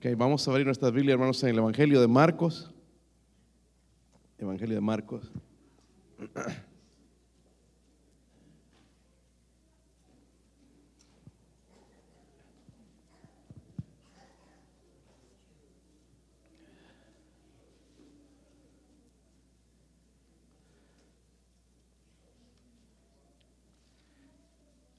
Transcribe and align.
Okay, 0.00 0.14
vamos 0.14 0.46
a 0.46 0.52
abrir 0.52 0.64
nuestras 0.64 0.92
Biblias, 0.92 1.14
hermanos, 1.14 1.42
en 1.42 1.48
el 1.48 1.58
Evangelio 1.58 2.00
de 2.00 2.06
Marcos. 2.06 2.70
Evangelio 4.38 4.76
de 4.76 4.80
Marcos. 4.80 5.32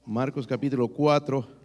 Marcos 0.04 0.46
capítulo 0.46 0.88
4. 0.88 1.59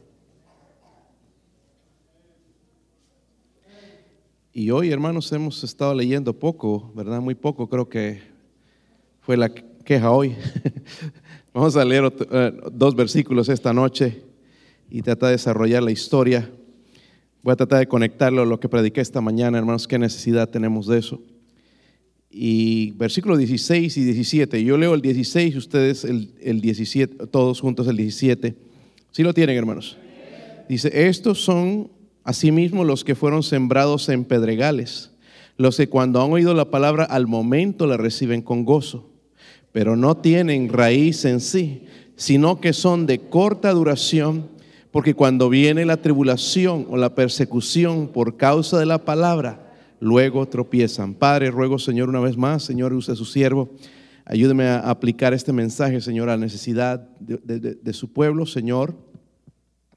Y 4.58 4.72
hoy, 4.72 4.90
hermanos, 4.90 5.30
hemos 5.34 5.62
estado 5.66 5.94
leyendo 5.94 6.32
poco, 6.32 6.90
¿verdad? 6.96 7.20
Muy 7.20 7.36
poco, 7.36 7.68
creo 7.68 7.90
que 7.90 8.22
fue 9.20 9.36
la 9.36 9.50
queja 9.50 10.12
hoy. 10.12 10.34
Vamos 11.54 11.76
a 11.76 11.84
leer 11.84 12.10
eh, 12.32 12.54
dos 12.72 12.96
versículos 12.96 13.50
esta 13.50 13.74
noche 13.74 14.22
y 14.90 15.02
tratar 15.02 15.28
de 15.28 15.34
desarrollar 15.34 15.84
la 15.84 15.92
historia. 15.92 16.50
Voy 17.44 17.52
a 17.52 17.58
tratar 17.58 17.80
de 17.80 17.88
conectarlo 17.88 18.44
a 18.44 18.46
lo 18.46 18.58
que 18.58 18.70
prediqué 18.70 19.02
esta 19.02 19.20
mañana, 19.20 19.58
hermanos, 19.58 19.90
qué 19.90 20.00
necesidad 20.00 20.50
tenemos 20.50 20.88
de 20.88 21.00
eso. 21.00 21.22
Y 22.30 22.92
versículos 22.92 23.40
16 23.40 23.98
y 23.98 24.04
17. 24.06 24.64
Yo 24.64 24.78
leo 24.78 24.94
el 24.94 25.02
16, 25.02 25.54
ustedes 25.58 26.06
el, 26.06 26.34
el 26.40 26.62
17, 26.62 27.28
todos 27.28 27.60
juntos 27.60 27.90
el 27.90 27.98
17. 27.98 28.56
¿Sí 29.12 29.22
lo 29.22 29.34
tienen, 29.34 29.58
hermanos? 29.58 29.98
Dice, 30.70 31.10
estos 31.10 31.44
son 31.44 31.90
Asimismo, 32.26 32.84
los 32.84 33.04
que 33.04 33.14
fueron 33.14 33.44
sembrados 33.44 34.10
en 34.10 34.26
pedregales, 34.26 35.12
los 35.58 35.78
que 35.78 35.88
cuando 35.88 36.24
han 36.24 36.34
oído 36.34 36.56
la 36.56 36.72
palabra 36.72 37.04
al 37.04 37.28
momento 37.28 37.86
la 37.86 37.98
reciben 37.98 38.42
con 38.42 38.66
gozo, 38.66 39.12
pero 39.72 39.96
no 39.96 40.18
tienen 40.18 40.70
raíz 40.70 41.24
en 41.26 41.40
sí, 41.40 41.84
sino 42.16 42.60
que 42.60 42.74
son 42.74 43.06
de 43.06 43.20
corta 43.20 43.72
duración, 43.74 44.48
porque 44.90 45.14
cuando 45.14 45.50
viene 45.50 45.86
la 45.86 45.98
tribulación 45.98 46.88
o 46.90 46.98
la 46.98 47.14
persecución 47.14 48.08
por 48.08 48.38
causa 48.38 48.80
de 48.80 48.88
la 48.88 49.06
palabra, 49.06 49.72
luego 50.00 50.48
tropiezan. 50.48 51.14
Padre, 51.14 51.52
ruego, 51.52 51.78
Señor, 51.78 52.10
una 52.10 52.22
vez 52.22 52.38
más, 52.38 52.64
Señor, 52.64 52.92
use 52.92 53.12
a 53.12 53.16
su 53.16 53.26
siervo. 53.26 53.70
Ayúdeme 54.26 54.66
a 54.66 54.80
aplicar 54.80 55.36
este 55.36 55.54
mensaje, 55.54 56.02
Señor, 56.02 56.30
a 56.30 56.38
la 56.38 56.44
necesidad 56.46 57.08
de, 57.20 57.38
de 57.76 57.94
su 57.94 58.12
pueblo, 58.12 58.48
Señor 58.48 58.96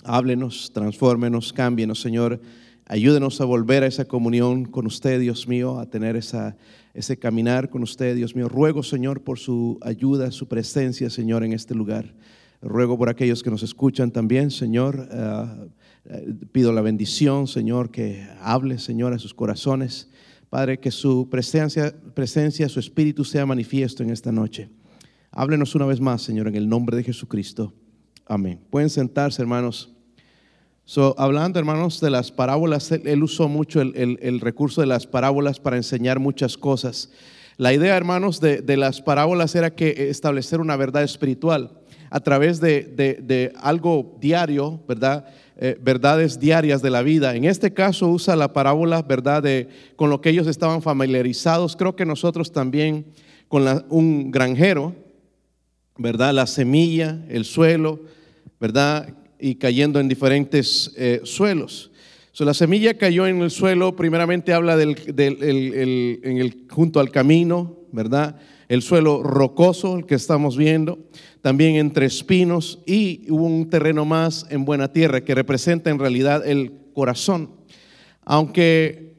Háblenos, 0.08 0.72
transfórmenos, 0.72 1.52
cámbienos, 1.52 2.00
Señor. 2.00 2.40
Ayúdenos 2.86 3.42
a 3.42 3.44
volver 3.44 3.82
a 3.82 3.86
esa 3.86 4.06
comunión 4.06 4.64
con 4.64 4.86
usted, 4.86 5.20
Dios 5.20 5.46
mío, 5.46 5.78
a 5.78 5.84
tener 5.84 6.16
esa, 6.16 6.56
ese 6.94 7.18
caminar 7.18 7.68
con 7.68 7.82
usted, 7.82 8.16
Dios 8.16 8.34
mío. 8.34 8.48
Ruego, 8.48 8.82
Señor, 8.82 9.20
por 9.20 9.38
su 9.38 9.78
ayuda, 9.82 10.30
su 10.30 10.48
presencia, 10.48 11.10
Señor, 11.10 11.44
en 11.44 11.52
este 11.52 11.74
lugar. 11.74 12.14
Ruego 12.62 12.96
por 12.96 13.10
aquellos 13.10 13.42
que 13.42 13.50
nos 13.50 13.62
escuchan 13.62 14.10
también, 14.10 14.50
Señor. 14.50 15.10
Eh, 15.12 15.68
eh, 16.06 16.34
pido 16.52 16.72
la 16.72 16.80
bendición, 16.80 17.46
Señor, 17.46 17.90
que 17.90 18.26
hable, 18.40 18.78
Señor, 18.78 19.12
a 19.12 19.18
sus 19.18 19.34
corazones. 19.34 20.08
Padre, 20.48 20.80
que 20.80 20.90
su 20.90 21.28
presencia, 21.28 21.94
presencia, 22.14 22.66
su 22.70 22.80
espíritu 22.80 23.26
sea 23.26 23.44
manifiesto 23.44 24.02
en 24.02 24.08
esta 24.08 24.32
noche. 24.32 24.70
Háblenos 25.32 25.74
una 25.74 25.84
vez 25.84 26.00
más, 26.00 26.22
Señor, 26.22 26.48
en 26.48 26.54
el 26.54 26.66
nombre 26.66 26.96
de 26.96 27.04
Jesucristo. 27.04 27.74
Amén. 28.24 28.58
Pueden 28.70 28.88
sentarse, 28.88 29.42
hermanos. 29.42 29.94
So, 30.90 31.14
hablando, 31.18 31.58
hermanos, 31.58 32.00
de 32.00 32.08
las 32.08 32.32
parábolas, 32.32 32.90
él, 32.92 33.22
usó 33.22 33.46
mucho 33.46 33.82
el, 33.82 34.40
recurso 34.40 34.80
de 34.80 34.86
las 34.86 35.06
parábolas 35.06 35.60
para 35.60 35.76
enseñar 35.76 36.18
muchas 36.18 36.56
cosas. 36.56 37.10
La 37.58 37.74
idea, 37.74 37.94
hermanos, 37.94 38.40
de, 38.40 38.76
las 38.78 39.02
parábolas 39.02 39.54
era 39.54 39.74
que 39.74 40.08
establecer 40.08 40.62
una 40.62 40.76
verdad 40.76 41.02
espiritual 41.02 41.72
a 42.08 42.20
través 42.20 42.58
de, 42.62 43.52
algo 43.60 44.16
diario, 44.18 44.80
¿verdad? 44.88 45.26
Eh, 45.58 45.78
verdades 45.78 46.40
diarias 46.40 46.80
de 46.80 46.88
la 46.88 47.02
vida. 47.02 47.36
En 47.36 47.44
este 47.44 47.74
caso 47.74 48.08
usa 48.08 48.34
la 48.34 48.54
parábola, 48.54 49.02
¿verdad? 49.02 49.42
De, 49.42 49.68
con 49.94 50.08
lo 50.08 50.22
que 50.22 50.30
ellos 50.30 50.46
estaban 50.46 50.80
familiarizados. 50.80 51.76
Creo 51.76 51.96
que 51.96 52.06
nosotros 52.06 52.50
también 52.50 53.04
con 53.48 53.84
un 53.90 54.30
granjero, 54.30 54.94
¿verdad? 55.98 56.32
La 56.32 56.46
semilla, 56.46 57.26
el 57.28 57.44
suelo, 57.44 58.00
¿verdad? 58.58 59.14
Y 59.38 59.56
cayendo 59.56 60.00
en 60.00 60.08
diferentes 60.08 60.92
eh, 60.96 61.20
suelos. 61.24 61.90
So, 62.38 62.44
la 62.44 62.54
semilla 62.54 62.94
cayó 62.94 63.26
en 63.26 63.42
el 63.42 63.50
suelo, 63.50 63.96
primeramente 63.96 64.52
habla 64.52 64.76
del, 64.76 64.96
en 65.16 66.38
el, 66.38 66.66
junto 66.70 67.00
al 67.00 67.10
camino, 67.10 67.78
¿verdad? 67.90 68.36
El 68.68 68.82
suelo 68.82 69.24
rocoso, 69.24 69.96
el 69.96 70.06
que 70.06 70.14
estamos 70.14 70.56
viendo, 70.56 71.00
también 71.42 71.74
entre 71.74 72.06
espinos 72.06 72.78
y 72.86 73.26
hubo 73.28 73.44
un 73.44 73.68
terreno 73.70 74.04
más 74.04 74.46
en 74.50 74.64
buena 74.64 74.92
tierra 74.92 75.24
que 75.24 75.34
representa 75.34 75.90
en 75.90 75.98
realidad 75.98 76.46
el 76.46 76.72
corazón. 76.94 77.50
Aunque 78.24 79.14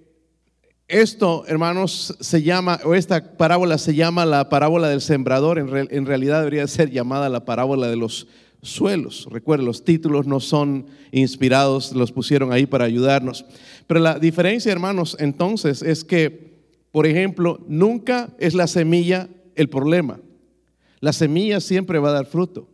esto, 0.87 1.43
hermanos, 1.47 2.15
se 2.21 2.41
llama, 2.41 2.79
o 2.85 2.95
esta 2.95 3.35
parábola 3.37 3.77
se 3.77 3.95
llama 3.95 4.25
la 4.25 4.47
parábola 4.47 4.87
del 4.87 5.01
sembrador, 5.01 5.59
en, 5.59 5.89
en 5.91 6.05
realidad 6.05 6.39
debería 6.39 6.65
ser 6.67 6.89
llamada 6.89 7.27
la 7.27 7.43
parábola 7.43 7.87
de 7.87 7.97
los 7.97 8.27
suelos. 8.61 9.27
Recuerden, 9.31 9.65
los 9.65 9.83
títulos 9.83 10.27
no 10.27 10.39
son 10.39 10.87
inspirados, 11.11 11.93
los 11.93 12.11
pusieron 12.11 12.51
ahí 12.51 12.65
para 12.65 12.85
ayudarnos. 12.85 13.45
Pero 13.87 13.99
la 13.99 14.19
diferencia, 14.19 14.71
hermanos, 14.71 15.15
entonces 15.19 15.81
es 15.81 16.03
que, 16.03 16.59
por 16.91 17.07
ejemplo, 17.07 17.59
nunca 17.67 18.29
es 18.39 18.53
la 18.53 18.67
semilla 18.67 19.29
el 19.55 19.69
problema. 19.69 20.19
La 20.99 21.13
semilla 21.13 21.61
siempre 21.61 21.99
va 21.99 22.09
a 22.09 22.13
dar 22.13 22.25
fruto. 22.25 22.67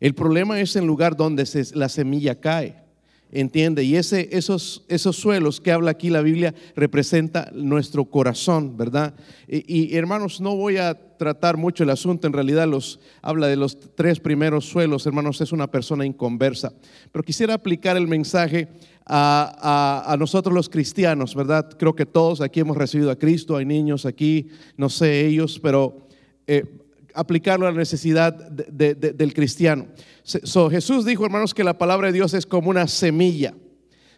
El 0.00 0.14
problema 0.14 0.60
es 0.60 0.76
el 0.76 0.86
lugar 0.86 1.16
donde 1.16 1.46
la 1.74 1.88
semilla 1.88 2.40
cae. 2.40 2.85
¿Entiende? 3.32 3.82
Y 3.82 3.96
ese, 3.96 4.28
esos, 4.30 4.84
esos 4.88 5.16
suelos 5.16 5.60
que 5.60 5.72
habla 5.72 5.90
aquí 5.90 6.10
la 6.10 6.22
Biblia 6.22 6.54
representa 6.76 7.50
nuestro 7.52 8.04
corazón, 8.04 8.76
¿verdad? 8.76 9.14
Y, 9.48 9.96
hermanos, 9.96 10.40
no 10.40 10.54
voy 10.54 10.76
a 10.76 10.94
tratar 10.94 11.56
mucho 11.56 11.82
el 11.82 11.90
asunto, 11.90 12.28
en 12.28 12.32
realidad 12.32 12.68
los, 12.68 13.00
habla 13.22 13.48
de 13.48 13.56
los 13.56 13.78
tres 13.96 14.20
primeros 14.20 14.66
suelos, 14.66 15.06
hermanos, 15.06 15.40
es 15.40 15.50
una 15.50 15.66
persona 15.66 16.06
inconversa. 16.06 16.72
Pero 17.10 17.24
quisiera 17.24 17.54
aplicar 17.54 17.96
el 17.96 18.06
mensaje 18.06 18.68
a, 19.04 20.16
nosotros 20.20 20.54
los 20.54 20.68
cristianos, 20.68 21.34
¿verdad? 21.34 21.68
Creo 21.76 21.96
que 21.96 22.06
todos 22.06 22.40
aquí 22.40 22.60
hemos 22.60 22.76
recibido 22.76 23.10
a 23.10 23.18
Cristo, 23.18 23.56
hay 23.56 23.64
niños 23.64 24.06
aquí, 24.06 24.48
no 24.76 24.88
sé 24.88 25.26
ellos, 25.26 25.58
pero... 25.60 26.06
Eh, 26.46 26.64
aplicarlo 27.16 27.66
a 27.66 27.72
la 27.72 27.78
necesidad 27.78 28.32
del 28.34 29.34
cristiano. 29.34 29.86
Jesús 30.70 31.04
dijo, 31.04 31.24
hermanos, 31.24 31.54
que 31.54 31.64
la 31.64 31.78
palabra 31.78 32.08
de 32.08 32.12
Dios 32.12 32.34
es 32.34 32.46
como 32.46 32.70
una 32.70 32.86
semilla. 32.86 33.54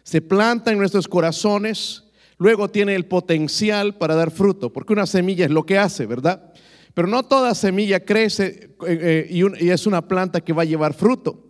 Se 0.03 0.21
planta 0.21 0.71
en 0.71 0.77
nuestros 0.77 1.07
corazones, 1.07 2.03
luego 2.37 2.69
tiene 2.69 2.95
el 2.95 3.05
potencial 3.05 3.95
para 3.95 4.15
dar 4.15 4.31
fruto, 4.31 4.71
porque 4.71 4.93
una 4.93 5.05
semilla 5.05 5.45
es 5.45 5.51
lo 5.51 5.65
que 5.65 5.77
hace, 5.77 6.05
¿verdad? 6.05 6.51
Pero 6.93 7.07
no 7.07 7.23
toda 7.23 7.55
semilla 7.55 7.99
crece 7.99 8.75
eh, 8.87 9.27
eh, 9.27 9.27
y, 9.29 9.69
es 9.69 9.85
una 9.87 10.07
planta 10.07 10.41
que 10.41 10.53
va 10.53 10.63
a 10.63 10.65
llevar 10.65 10.93
fruto. 10.93 11.47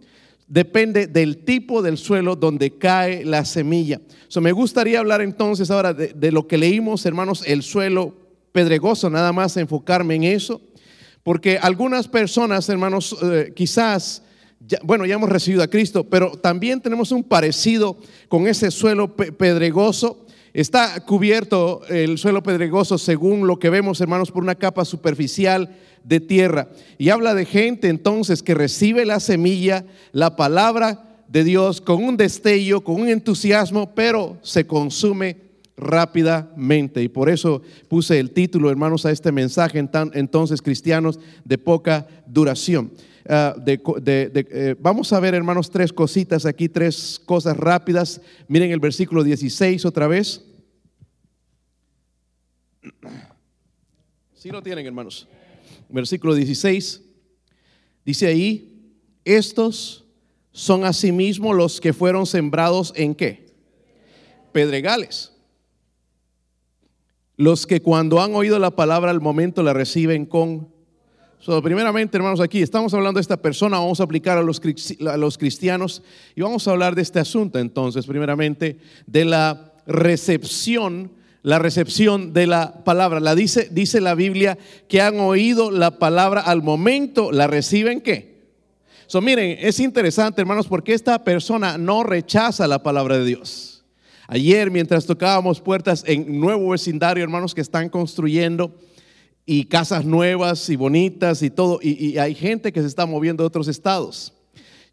Depende 0.48 1.08
del 1.08 1.44
tipo 1.46 1.82
del 1.82 1.98
suelo 1.98 2.36
donde 2.36 2.78
cae 2.78 3.24
la 3.24 3.46
semilla. 3.46 4.02
me 4.42 4.52
gustaría 4.52 5.00
hablar 5.00 5.22
entonces 5.22 5.72
ahora 5.72 5.94
de 5.94 6.32
lo 6.32 6.48
que 6.48 6.58
leímos, 6.58 7.06
hermanos, 7.06 7.44
el 7.46 7.62
suelo 7.62 8.16
pedregoso, 8.52 9.10
nada 9.10 9.32
más 9.32 9.58
enfocarme 9.58 10.16
en 10.16 10.24
eso. 10.24 10.62
Porque 11.30 11.60
algunas 11.60 12.08
personas, 12.08 12.68
hermanos, 12.70 13.16
eh, 13.22 13.54
quizás, 13.56 14.24
bueno, 14.82 15.06
ya 15.06 15.14
hemos 15.14 15.30
recibido 15.30 15.62
a 15.62 15.68
Cristo, 15.68 16.04
pero 16.04 16.32
también 16.32 16.82
tenemos 16.82 17.12
un 17.12 17.24
parecido 17.24 18.00
con 18.28 18.48
ese 18.48 18.72
suelo 18.72 19.16
pedregoso. 19.16 20.26
Está 20.54 21.06
cubierto 21.06 21.82
el 21.88 22.18
suelo 22.18 22.42
pedregoso, 22.42 22.98
según 22.98 23.46
lo 23.46 23.60
que 23.60 23.70
vemos, 23.70 24.02
hermanos, 24.02 24.32
por 24.32 24.42
una 24.42 24.56
capa 24.56 24.86
superficial 24.86 25.78
de 26.04 26.20
tierra. 26.20 26.70
Y 26.98 27.10
habla 27.10 27.36
de 27.36 27.46
gente 27.46 27.90
entonces 27.90 28.42
que 28.42 28.56
recibe 28.56 29.06
la 29.06 29.20
semilla, 29.20 29.86
la 30.12 30.36
palabra 30.36 31.22
de 31.28 31.44
Dios 31.44 31.80
con 31.80 32.04
un 32.04 32.18
destello, 32.18 32.82
con 32.82 33.02
un 33.02 33.08
entusiasmo, 33.08 33.94
pero 33.94 34.40
se 34.42 34.66
consume 34.66 35.49
rápidamente. 35.80 37.02
Y 37.02 37.10
por 37.10 37.30
eso 37.30 37.62
puse 37.88 38.20
el 38.20 38.32
título, 38.32 38.70
hermanos, 38.70 39.06
a 39.06 39.12
este 39.12 39.32
mensaje, 39.32 39.80
entonces 39.80 40.62
cristianos 40.62 41.20
de 41.44 41.58
poca 41.58 42.08
duración. 42.28 42.92
Ah, 43.28 43.56
eh, 43.66 44.76
vamos 44.80 45.14
a 45.14 45.20
ver, 45.20 45.34
hermanos, 45.34 45.70
tres 45.70 45.94
cositas 45.94 46.46
aquí, 46.46 46.68
tres 46.68 47.22
cosas 47.26 47.56
rápidas. 47.56 48.22
Miren 48.48 48.72
el 48.72 48.80
versículo 48.80 49.24
16 49.24 49.86
otra 49.86 50.08
vez. 50.08 50.46
Si 54.34 54.50
lo 54.50 54.62
tienen, 54.64 54.86
hermanos. 54.86 55.28
Versículo 55.90 56.34
16. 56.34 57.02
Dice 58.06 58.28
ahí, 58.28 58.94
estos 59.26 60.06
son 60.52 60.86
asimismo 60.86 61.54
los 61.54 61.80
que 61.80 61.94
fueron 61.94 62.26
sembrados 62.26 62.94
en 62.96 63.14
qué? 63.14 63.50
pedregales. 64.52 65.32
Los 67.40 67.66
que 67.66 67.82
cuando 67.82 68.22
han 68.22 68.36
oído 68.36 68.60
la 68.60 68.72
palabra 68.72 69.12
al 69.12 69.22
momento 69.22 69.64
la 69.64 69.72
reciben 69.72 70.26
con... 70.26 70.68
So, 71.40 71.64
primeramente, 71.64 72.18
hermanos, 72.18 72.42
aquí 72.42 72.62
estamos 72.62 72.94
hablando 72.94 73.18
de 73.18 73.22
esta 73.22 73.38
persona, 73.38 73.80
vamos 73.80 74.02
a 74.02 74.04
aplicar 74.04 74.38
a 74.38 74.44
los, 74.44 74.62
a 75.08 75.16
los 75.16 75.38
cristianos 75.38 76.04
y 76.36 76.42
vamos 76.42 76.68
a 76.68 76.72
hablar 76.72 76.96
de 76.96 77.02
este 77.02 77.18
asunto 77.18 77.58
entonces, 77.58 78.06
primeramente, 78.06 78.78
de 79.08 79.24
la 79.24 79.72
recepción 79.88 81.14
la 81.42 81.60
recepción 81.60 82.34
de 82.34 82.46
la 82.46 82.84
palabra. 82.84 83.22
La 83.22 83.36
dice, 83.36 83.70
dice 83.72 84.02
la 84.02 84.16
Biblia 84.16 84.58
que 84.90 85.00
han 85.00 85.22
oído 85.22 85.72
la 85.72 85.98
palabra 85.98 86.42
al 86.42 86.62
momento, 86.62 87.32
¿la 87.32 87.48
reciben 87.48 88.02
qué? 88.02 88.50
So, 89.08 89.22
miren, 89.22 89.58
es 89.62 89.80
interesante, 89.80 90.42
hermanos, 90.42 90.68
porque 90.68 90.94
esta 90.94 91.24
persona 91.24 91.78
no 91.78 92.04
rechaza 92.04 92.68
la 92.68 92.84
palabra 92.84 93.18
de 93.18 93.24
Dios. 93.24 93.69
Ayer, 94.32 94.70
mientras 94.70 95.08
tocábamos 95.08 95.60
puertas 95.60 96.04
en 96.06 96.40
nuevo 96.40 96.70
vecindario, 96.70 97.24
hermanos, 97.24 97.56
que 97.56 97.62
están 97.62 97.90
construyendo 97.90 98.76
y 99.44 99.64
casas 99.64 100.06
nuevas 100.06 100.70
y 100.70 100.76
bonitas 100.76 101.42
y 101.42 101.50
todo, 101.50 101.80
y, 101.82 102.16
hay 102.20 102.36
gente 102.36 102.72
que 102.72 102.80
se 102.80 102.86
está 102.86 103.08
moviendo 103.08 103.42
de 103.42 103.48
otros 103.48 103.68
estados. 103.68 104.32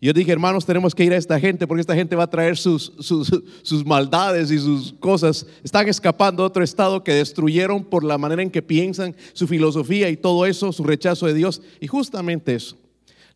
Yo 0.00 0.14
dije, 0.14 0.32
hermanos, 0.32 0.64
tenemos 0.64 0.94
que 0.94 1.04
ir 1.04 1.12
a 1.12 1.18
esta 1.18 1.38
gente 1.38 1.66
porque 1.66 1.82
esta 1.82 1.94
gente 1.94 2.16
va 2.16 2.24
a 2.24 2.30
traer 2.30 2.56
sus, 2.56 2.94
sus, 3.00 3.84
maldades 3.84 4.50
y 4.50 4.58
sus 4.58 4.94
cosas. 4.94 5.46
Están 5.62 5.86
escapando 5.86 6.42
de 6.42 6.46
otro 6.46 6.64
estado 6.64 7.04
que 7.04 7.12
destruyeron 7.12 7.84
por 7.84 8.04
la 8.04 8.16
manera 8.16 8.42
en 8.42 8.50
que 8.50 8.62
piensan, 8.62 9.14
su 9.34 9.46
filosofía 9.46 10.08
y 10.08 10.16
todo 10.16 10.46
eso, 10.46 10.72
su 10.72 10.82
rechazo 10.82 11.26
de 11.26 11.34
Dios. 11.34 11.60
Y 11.78 11.88
justamente 11.88 12.54
eso. 12.54 12.78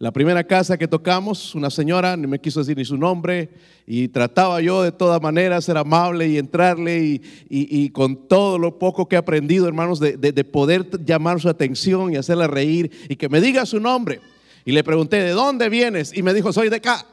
La 0.00 0.12
primera 0.12 0.42
casa 0.44 0.78
que 0.78 0.88
tocamos, 0.88 1.54
una 1.54 1.68
señora, 1.68 2.16
no 2.16 2.26
me 2.26 2.38
quiso 2.38 2.60
decir 2.60 2.74
ni 2.74 2.86
su 2.86 2.96
nombre, 2.96 3.50
y 3.86 4.08
trataba 4.08 4.62
yo 4.62 4.82
de 4.82 4.92
todas 4.92 5.20
maneras 5.20 5.66
ser 5.66 5.76
amable 5.76 6.26
y 6.26 6.38
entrarle, 6.38 7.20
y, 7.50 7.90
con 7.90 8.26
todo 8.26 8.58
lo 8.58 8.78
poco 8.78 9.06
que 9.06 9.16
he 9.16 9.18
aprendido, 9.18 9.68
hermanos, 9.68 10.00
de, 10.00 10.16
de 10.16 10.44
poder 10.44 10.88
llamar 11.04 11.38
su 11.38 11.50
atención 11.50 12.14
y 12.14 12.16
hacerla 12.16 12.46
reír, 12.46 12.90
y 13.10 13.16
que 13.16 13.28
me 13.28 13.42
diga 13.42 13.66
su 13.66 13.78
nombre. 13.78 14.22
Y 14.64 14.72
le 14.72 14.82
pregunté, 14.82 15.22
¿de 15.22 15.32
dónde 15.32 15.68
vienes? 15.68 16.16
Y 16.16 16.22
me 16.22 16.32
dijo, 16.32 16.50
soy 16.50 16.70
de 16.70 16.76
acá. 16.76 17.04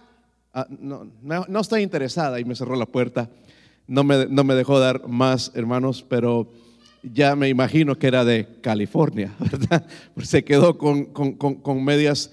Ah, 0.54 0.66
no, 0.70 1.12
no, 1.22 1.60
estoy 1.60 1.82
interesada. 1.82 2.40
Y 2.40 2.46
me 2.46 2.56
cerró 2.56 2.78
la 2.78 2.86
puerta. 2.86 3.30
No 3.86 4.06
me, 4.06 4.28
no 4.28 4.46
me 4.46 4.56
dejó 4.56 4.80
dar 4.80 5.06
más, 5.10 5.52
hermanos, 5.56 6.06
pero 6.08 6.50
ya 7.04 7.36
me 7.36 7.50
imagino 7.50 7.98
que 7.98 8.08
era 8.08 8.24
de 8.24 8.48
California, 8.62 9.36
¿verdad? 9.40 9.86
Se 10.24 10.46
quedó 10.46 10.78
con, 10.78 11.06
con, 11.06 11.34
con, 11.36 11.84
medias 11.84 12.32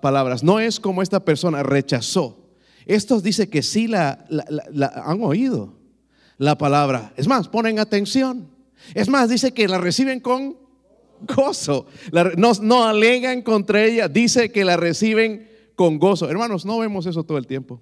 palabras. 0.00 0.42
No 0.42 0.60
es 0.60 0.80
como 0.80 1.02
esta 1.02 1.24
persona 1.24 1.62
rechazó. 1.62 2.38
Estos 2.86 3.22
dice 3.22 3.48
que 3.48 3.62
sí 3.62 3.86
la, 3.86 4.24
han 5.04 5.22
oído 5.22 5.74
la 6.38 6.58
palabra. 6.58 7.12
Es 7.16 7.26
más, 7.26 7.48
ponen 7.48 7.78
atención. 7.78 8.48
Es 8.94 9.08
más, 9.08 9.28
dice 9.28 9.52
que 9.52 9.68
la 9.68 9.78
reciben 9.78 10.20
con 10.20 10.56
gozo. 11.20 11.86
no, 12.36 12.52
no 12.60 12.84
alegan 12.84 13.42
contra 13.42 13.84
ella, 13.84 14.08
dice 14.08 14.50
que 14.50 14.64
la 14.64 14.76
reciben 14.76 15.48
con 15.74 15.98
gozo. 15.98 16.28
Hermanos, 16.28 16.64
no 16.64 16.78
vemos 16.78 17.06
eso 17.06 17.24
todo 17.24 17.38
el 17.38 17.46
tiempo. 17.46 17.80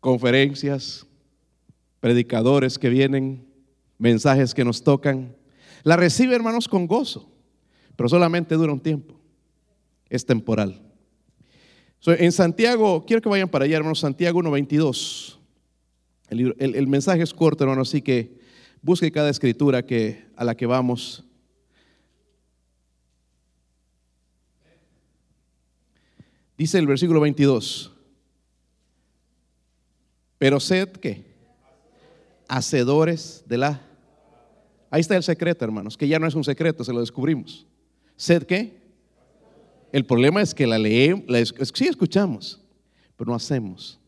Conferencias, 0.00 1.06
predicadores 2.00 2.78
que 2.78 2.90
vienen, 2.90 3.46
mensajes 3.98 4.52
que 4.52 4.64
nos 4.64 4.82
tocan. 4.82 5.34
La 5.82 5.96
recibe, 5.96 6.34
hermanos, 6.34 6.68
con 6.68 6.86
gozo, 6.86 7.30
pero 7.96 8.08
solamente 8.08 8.54
dura 8.54 8.72
un 8.72 8.80
tiempo. 8.80 9.23
Es 10.08 10.26
temporal. 10.26 10.80
en 12.06 12.32
Santiago, 12.32 13.04
quiero 13.06 13.22
que 13.22 13.28
vayan 13.28 13.48
para 13.48 13.64
allá, 13.64 13.76
hermanos, 13.76 14.00
Santiago 14.00 14.40
1.22. 14.40 15.38
El, 16.28 16.54
el, 16.58 16.86
mensaje 16.86 17.22
es 17.22 17.32
corto, 17.32 17.64
hermanos, 17.64 17.88
así 17.88 18.02
que 18.02 18.38
busque 18.82 19.12
cada 19.12 19.30
escritura 19.30 19.84
que, 19.84 20.24
a 20.36 20.44
la 20.44 20.56
que 20.56 20.66
vamos. 20.66 21.24
Dice 26.56 26.78
el 26.78 26.86
versículo 26.86 27.20
22. 27.20 27.92
Pero 30.38 30.60
sed 30.60 30.90
qué? 30.90 31.24
Hacedores 32.48 33.44
de 33.46 33.58
la... 33.58 33.80
Ahí 34.90 35.00
está 35.00 35.16
el 35.16 35.22
secreto, 35.22 35.64
hermanos, 35.64 35.96
que 35.96 36.06
ya 36.06 36.18
no 36.18 36.26
es 36.26 36.34
un 36.34 36.44
secreto, 36.44 36.84
se 36.84 36.92
lo 36.92 37.00
descubrimos. 37.00 37.66
¿Sed 38.16 38.44
qué? 38.44 38.83
El 39.94 40.04
problema 40.04 40.42
es 40.42 40.52
que 40.52 40.66
la 40.66 40.76
leemos, 40.76 41.22
la, 41.28 41.44
sí 41.44 41.86
escuchamos, 41.86 42.60
pero 43.16 43.30
no 43.30 43.36
hacemos. 43.36 44.00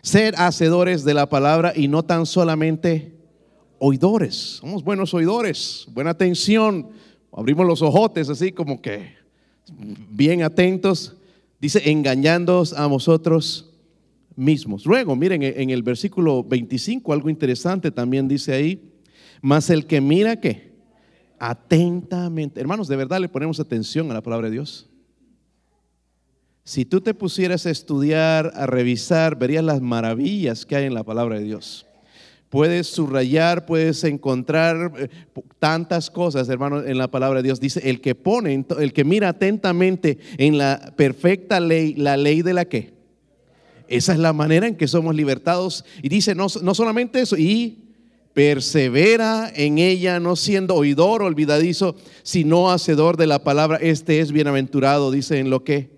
Ser 0.00 0.36
hacedores 0.36 1.02
de 1.02 1.12
la 1.12 1.28
palabra 1.28 1.72
y 1.74 1.88
no 1.88 2.04
tan 2.04 2.24
solamente 2.24 3.18
oidores. 3.80 4.36
Somos 4.60 4.84
buenos 4.84 5.12
oidores, 5.14 5.88
buena 5.88 6.10
atención. 6.10 6.90
Abrimos 7.32 7.66
los 7.66 7.82
ojotes 7.82 8.28
así 8.28 8.52
como 8.52 8.80
que 8.80 9.16
bien 10.08 10.44
atentos 10.44 11.16
Dice, 11.60 11.90
engañándoos 11.90 12.72
a 12.72 12.86
vosotros 12.86 13.68
mismos. 14.36 14.86
Luego, 14.86 15.16
miren, 15.16 15.42
en 15.42 15.70
el 15.70 15.82
versículo 15.82 16.44
25, 16.44 17.12
algo 17.12 17.28
interesante 17.28 17.90
también 17.90 18.28
dice 18.28 18.52
ahí, 18.52 18.92
más 19.42 19.68
el 19.68 19.84
que 19.84 20.00
mira 20.00 20.40
que 20.40 20.70
atentamente, 21.40 22.60
hermanos, 22.60 22.86
de 22.86 22.94
verdad 22.94 23.20
le 23.20 23.28
ponemos 23.28 23.58
atención 23.58 24.08
a 24.12 24.14
la 24.14 24.22
palabra 24.22 24.46
de 24.46 24.52
Dios. 24.52 24.87
Si 26.68 26.84
tú 26.84 27.00
te 27.00 27.14
pusieras 27.14 27.64
a 27.64 27.70
estudiar, 27.70 28.52
a 28.54 28.66
revisar, 28.66 29.38
verías 29.38 29.64
las 29.64 29.80
maravillas 29.80 30.66
que 30.66 30.76
hay 30.76 30.84
en 30.84 30.92
la 30.92 31.02
palabra 31.02 31.38
de 31.38 31.44
Dios. 31.44 31.86
Puedes 32.50 32.88
subrayar, 32.88 33.64
puedes 33.64 34.04
encontrar 34.04 34.92
eh, 34.98 35.08
tantas 35.58 36.10
cosas, 36.10 36.46
hermano, 36.50 36.84
en 36.84 36.98
la 36.98 37.10
palabra 37.10 37.38
de 37.38 37.44
Dios. 37.44 37.58
Dice, 37.58 37.88
el 37.88 38.02
que 38.02 38.14
pone, 38.14 38.66
el 38.78 38.92
que 38.92 39.04
mira 39.04 39.30
atentamente 39.30 40.18
en 40.36 40.58
la 40.58 40.92
perfecta 40.94 41.58
ley, 41.58 41.94
la 41.94 42.18
ley 42.18 42.42
de 42.42 42.52
la 42.52 42.66
que. 42.66 42.92
Esa 43.88 44.12
es 44.12 44.18
la 44.18 44.34
manera 44.34 44.66
en 44.66 44.76
que 44.76 44.88
somos 44.88 45.14
libertados. 45.14 45.86
Y 46.02 46.10
dice, 46.10 46.34
no, 46.34 46.48
no 46.60 46.74
solamente 46.74 47.22
eso, 47.22 47.38
y 47.38 47.78
persevera 48.34 49.50
en 49.56 49.78
ella, 49.78 50.20
no 50.20 50.36
siendo 50.36 50.74
oidor 50.74 51.22
olvidadizo, 51.22 51.96
sino 52.22 52.70
hacedor 52.70 53.16
de 53.16 53.26
la 53.26 53.42
palabra. 53.42 53.78
Este 53.80 54.20
es 54.20 54.32
bienaventurado, 54.32 55.10
dice 55.10 55.38
en 55.38 55.48
lo 55.48 55.64
que, 55.64 55.97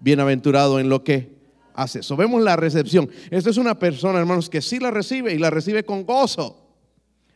bienaventurado 0.00 0.80
en 0.80 0.88
lo 0.88 1.04
que 1.04 1.38
hace 1.74 2.00
eso. 2.00 2.16
Vemos 2.16 2.42
la 2.42 2.56
recepción. 2.56 3.08
Esta 3.30 3.50
es 3.50 3.56
una 3.56 3.78
persona, 3.78 4.18
hermanos, 4.18 4.50
que 4.50 4.60
sí 4.60 4.78
la 4.78 4.90
recibe 4.90 5.32
y 5.32 5.38
la 5.38 5.50
recibe 5.50 5.84
con 5.84 6.04
gozo. 6.04 6.64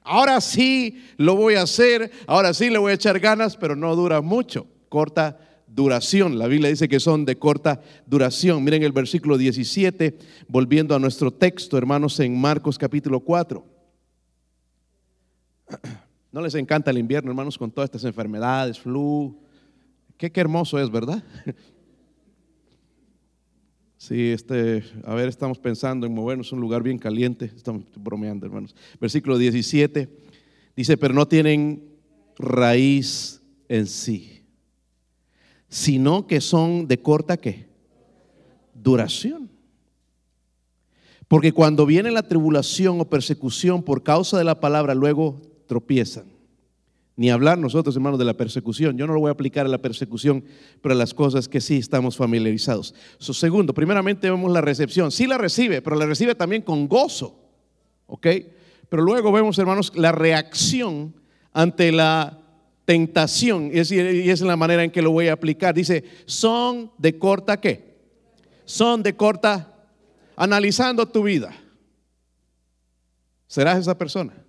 Ahora 0.04 0.40
sí 0.40 1.00
lo 1.16 1.36
voy 1.36 1.54
a 1.54 1.62
hacer, 1.62 2.10
ahora 2.26 2.52
sí 2.54 2.70
le 2.70 2.78
voy 2.78 2.90
a 2.90 2.94
echar 2.94 3.20
ganas, 3.20 3.56
pero 3.56 3.76
no 3.76 3.94
dura 3.94 4.20
mucho, 4.20 4.66
corta 4.88 5.38
duración. 5.68 6.38
La 6.38 6.48
Biblia 6.48 6.70
dice 6.70 6.88
que 6.88 6.98
son 6.98 7.24
de 7.24 7.38
corta 7.38 7.80
duración. 8.06 8.64
Miren 8.64 8.82
el 8.82 8.92
versículo 8.92 9.38
17, 9.38 10.18
volviendo 10.48 10.94
a 10.96 10.98
nuestro 10.98 11.30
texto, 11.30 11.78
hermanos, 11.78 12.18
en 12.18 12.38
Marcos 12.38 12.78
capítulo 12.78 13.20
4. 13.20 13.64
¿No 16.32 16.40
les 16.40 16.54
encanta 16.56 16.90
el 16.90 16.98
invierno, 16.98 17.30
hermanos, 17.30 17.56
con 17.56 17.70
todas 17.70 17.88
estas 17.88 18.04
enfermedades, 18.04 18.80
flu? 18.80 19.38
Qué, 20.16 20.32
qué 20.32 20.40
hermoso 20.40 20.78
es, 20.80 20.90
¿verdad? 20.90 21.22
Sí, 24.02 24.30
este, 24.32 24.82
a 25.04 25.14
ver, 25.14 25.28
estamos 25.28 25.60
pensando 25.60 26.08
en 26.08 26.12
movernos 26.12 26.50
a 26.50 26.56
un 26.56 26.60
lugar 26.60 26.82
bien 26.82 26.98
caliente. 26.98 27.52
Estamos 27.54 27.84
bromeando, 27.94 28.44
hermanos. 28.44 28.74
Versículo 29.00 29.38
17 29.38 30.08
dice, 30.74 30.96
pero 30.96 31.14
no 31.14 31.28
tienen 31.28 31.84
raíz 32.36 33.40
en 33.68 33.86
sí, 33.86 34.42
sino 35.68 36.26
que 36.26 36.40
son 36.40 36.88
de 36.88 37.00
corta 37.00 37.36
qué? 37.36 37.68
Duración. 38.74 39.48
Porque 41.28 41.52
cuando 41.52 41.86
viene 41.86 42.10
la 42.10 42.26
tribulación 42.26 43.00
o 43.00 43.08
persecución 43.08 43.84
por 43.84 44.02
causa 44.02 44.36
de 44.36 44.42
la 44.42 44.58
palabra, 44.58 44.96
luego 44.96 45.40
tropiezan. 45.68 46.31
Ni 47.14 47.30
hablar 47.30 47.58
nosotros, 47.58 47.94
hermanos, 47.94 48.18
de 48.18 48.24
la 48.24 48.34
persecución. 48.34 48.96
Yo 48.96 49.06
no 49.06 49.12
lo 49.12 49.20
voy 49.20 49.28
a 49.28 49.32
aplicar 49.32 49.66
a 49.66 49.68
la 49.68 49.78
persecución, 49.78 50.44
pero 50.80 50.94
a 50.94 50.98
las 50.98 51.12
cosas 51.12 51.48
que 51.48 51.60
sí 51.60 51.76
estamos 51.76 52.16
familiarizados. 52.16 52.94
segundo, 53.18 53.74
primeramente 53.74 54.30
vemos 54.30 54.50
la 54.50 54.62
recepción. 54.62 55.12
Sí 55.12 55.26
la 55.26 55.36
recibe, 55.36 55.82
pero 55.82 55.96
la 55.96 56.06
recibe 56.06 56.34
también 56.34 56.62
con 56.62 56.88
gozo. 56.88 57.38
¿Ok? 58.06 58.26
Pero 58.88 59.02
luego 59.02 59.30
vemos, 59.30 59.58
hermanos, 59.58 59.92
la 59.94 60.12
reacción 60.12 61.14
ante 61.52 61.92
la 61.92 62.40
tentación. 62.86 63.70
Y 63.72 63.78
es, 63.78 63.92
y 63.92 64.30
es 64.30 64.40
la 64.40 64.56
manera 64.56 64.82
en 64.82 64.90
que 64.90 65.02
lo 65.02 65.10
voy 65.10 65.28
a 65.28 65.34
aplicar. 65.34 65.74
Dice, 65.74 66.04
son 66.24 66.92
de 66.96 67.18
corta 67.18 67.60
qué? 67.60 67.92
Son 68.64 69.02
de 69.02 69.14
corta, 69.14 69.86
analizando 70.34 71.06
tu 71.06 71.24
vida. 71.24 71.54
¿Serás 73.46 73.78
esa 73.80 73.98
persona? 73.98 74.41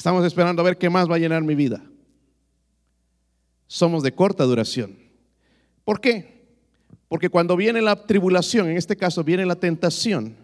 Estamos 0.00 0.24
esperando 0.24 0.62
a 0.62 0.64
ver 0.64 0.78
qué 0.78 0.88
más 0.88 1.10
va 1.10 1.16
a 1.16 1.18
llenar 1.18 1.42
mi 1.42 1.54
vida. 1.54 1.82
Somos 3.66 4.02
de 4.02 4.14
corta 4.14 4.44
duración. 4.44 4.96
¿Por 5.84 6.00
qué? 6.00 6.46
Porque 7.06 7.28
cuando 7.28 7.54
viene 7.54 7.82
la 7.82 8.06
tribulación, 8.06 8.70
en 8.70 8.78
este 8.78 8.96
caso 8.96 9.22
viene 9.24 9.44
la 9.44 9.56
tentación, 9.56 10.36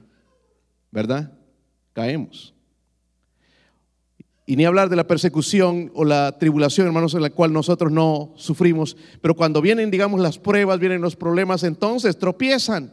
¿verdad? 0.91 1.33
Caemos. 1.95 2.53
Y 4.45 4.57
ni 4.57 4.67
hablar 4.67 4.91
de 4.91 4.97
la 4.97 5.07
persecución 5.07 5.91
o 5.95 6.05
la 6.05 6.37
tribulación, 6.39 6.87
hermanos, 6.87 7.15
en 7.15 7.23
la 7.23 7.31
cual 7.31 7.51
nosotros 7.51 7.91
no 7.91 8.35
sufrimos. 8.37 8.95
Pero 9.23 9.35
cuando 9.35 9.63
vienen, 9.63 9.91
digamos, 9.91 10.21
las 10.21 10.39
pruebas, 10.39 10.81
vienen 10.81 11.01
los 11.01 11.17
problemas, 11.17 11.63
entonces 11.63 12.19
tropiezan. 12.19 12.93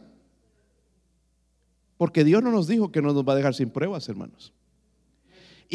Porque 1.97 2.23
Dios 2.23 2.41
no 2.41 2.51
nos 2.51 2.69
dijo 2.69 2.89
que 2.89 3.01
no 3.01 3.11
nos 3.11 3.27
va 3.27 3.33
a 3.33 3.35
dejar 3.35 3.53
sin 3.53 3.69
pruebas, 3.69 4.07
hermanos. 4.07 4.53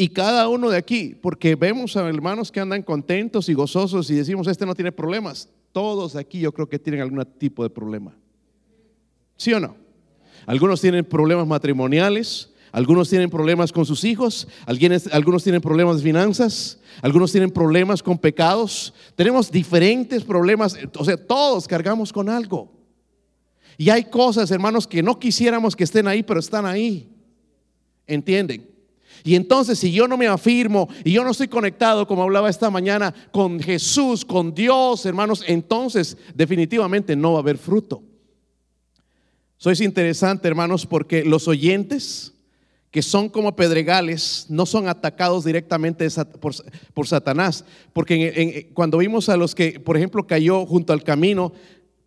Y 0.01 0.07
cada 0.07 0.47
uno 0.47 0.69
de 0.69 0.77
aquí, 0.77 1.13
porque 1.21 1.55
vemos 1.55 1.97
a 1.97 2.07
hermanos 2.07 2.53
que 2.53 2.61
andan 2.61 2.83
contentos 2.83 3.49
y 3.49 3.53
gozosos 3.53 4.09
y 4.09 4.15
decimos, 4.15 4.47
este 4.47 4.65
no 4.65 4.73
tiene 4.73 4.93
problemas. 4.93 5.49
Todos 5.73 6.15
aquí 6.15 6.39
yo 6.39 6.53
creo 6.53 6.69
que 6.69 6.79
tienen 6.79 7.01
algún 7.01 7.21
tipo 7.37 7.63
de 7.63 7.69
problema. 7.69 8.15
¿Sí 9.35 9.51
o 9.51 9.59
no? 9.59 9.75
Algunos 10.45 10.79
tienen 10.79 11.03
problemas 11.03 11.45
matrimoniales, 11.45 12.49
algunos 12.71 13.09
tienen 13.09 13.29
problemas 13.29 13.73
con 13.73 13.85
sus 13.85 14.05
hijos, 14.05 14.47
algunos 15.11 15.43
tienen 15.43 15.59
problemas 15.59 15.97
de 15.97 16.03
finanzas, 16.03 16.79
algunos 17.01 17.33
tienen 17.33 17.51
problemas 17.51 18.01
con 18.01 18.17
pecados. 18.17 18.93
Tenemos 19.17 19.51
diferentes 19.51 20.23
problemas, 20.23 20.77
o 20.97 21.03
sea, 21.03 21.17
todos 21.17 21.67
cargamos 21.67 22.13
con 22.13 22.29
algo. 22.29 22.71
Y 23.77 23.89
hay 23.89 24.05
cosas, 24.05 24.49
hermanos, 24.49 24.87
que 24.87 25.03
no 25.03 25.19
quisiéramos 25.19 25.75
que 25.75 25.83
estén 25.83 26.07
ahí, 26.07 26.23
pero 26.23 26.39
están 26.39 26.65
ahí. 26.65 27.09
¿Entienden? 28.07 28.78
Y 29.23 29.35
entonces 29.35 29.79
si 29.79 29.91
yo 29.91 30.07
no 30.07 30.17
me 30.17 30.27
afirmo 30.27 30.89
y 31.03 31.11
yo 31.11 31.23
no 31.23 31.31
estoy 31.31 31.47
conectado, 31.47 32.07
como 32.07 32.23
hablaba 32.23 32.49
esta 32.49 32.69
mañana, 32.69 33.13
con 33.31 33.59
Jesús, 33.59 34.25
con 34.25 34.53
Dios, 34.53 35.05
hermanos, 35.05 35.43
entonces 35.47 36.17
definitivamente 36.33 37.15
no 37.15 37.33
va 37.33 37.39
a 37.39 37.41
haber 37.41 37.57
fruto. 37.57 38.03
Eso 39.59 39.71
es 39.71 39.81
interesante, 39.81 40.47
hermanos, 40.47 40.85
porque 40.85 41.25
los 41.25 41.49
oyentes, 41.49 42.31
que 42.91 43.01
son 43.01 43.27
como 43.27 43.57
pedregales, 43.57 44.45
no 44.47 44.65
son 44.65 44.87
atacados 44.87 45.43
directamente 45.43 46.07
por, 46.93 47.07
Satanás. 47.07 47.65
Porque 47.91 48.71
cuando 48.73 48.99
vimos 48.99 49.27
a 49.27 49.35
los 49.35 49.53
que, 49.55 49.81
por 49.81 49.97
ejemplo, 49.97 50.25
cayó 50.25 50.65
junto 50.65 50.93
al 50.93 51.03
camino, 51.03 51.51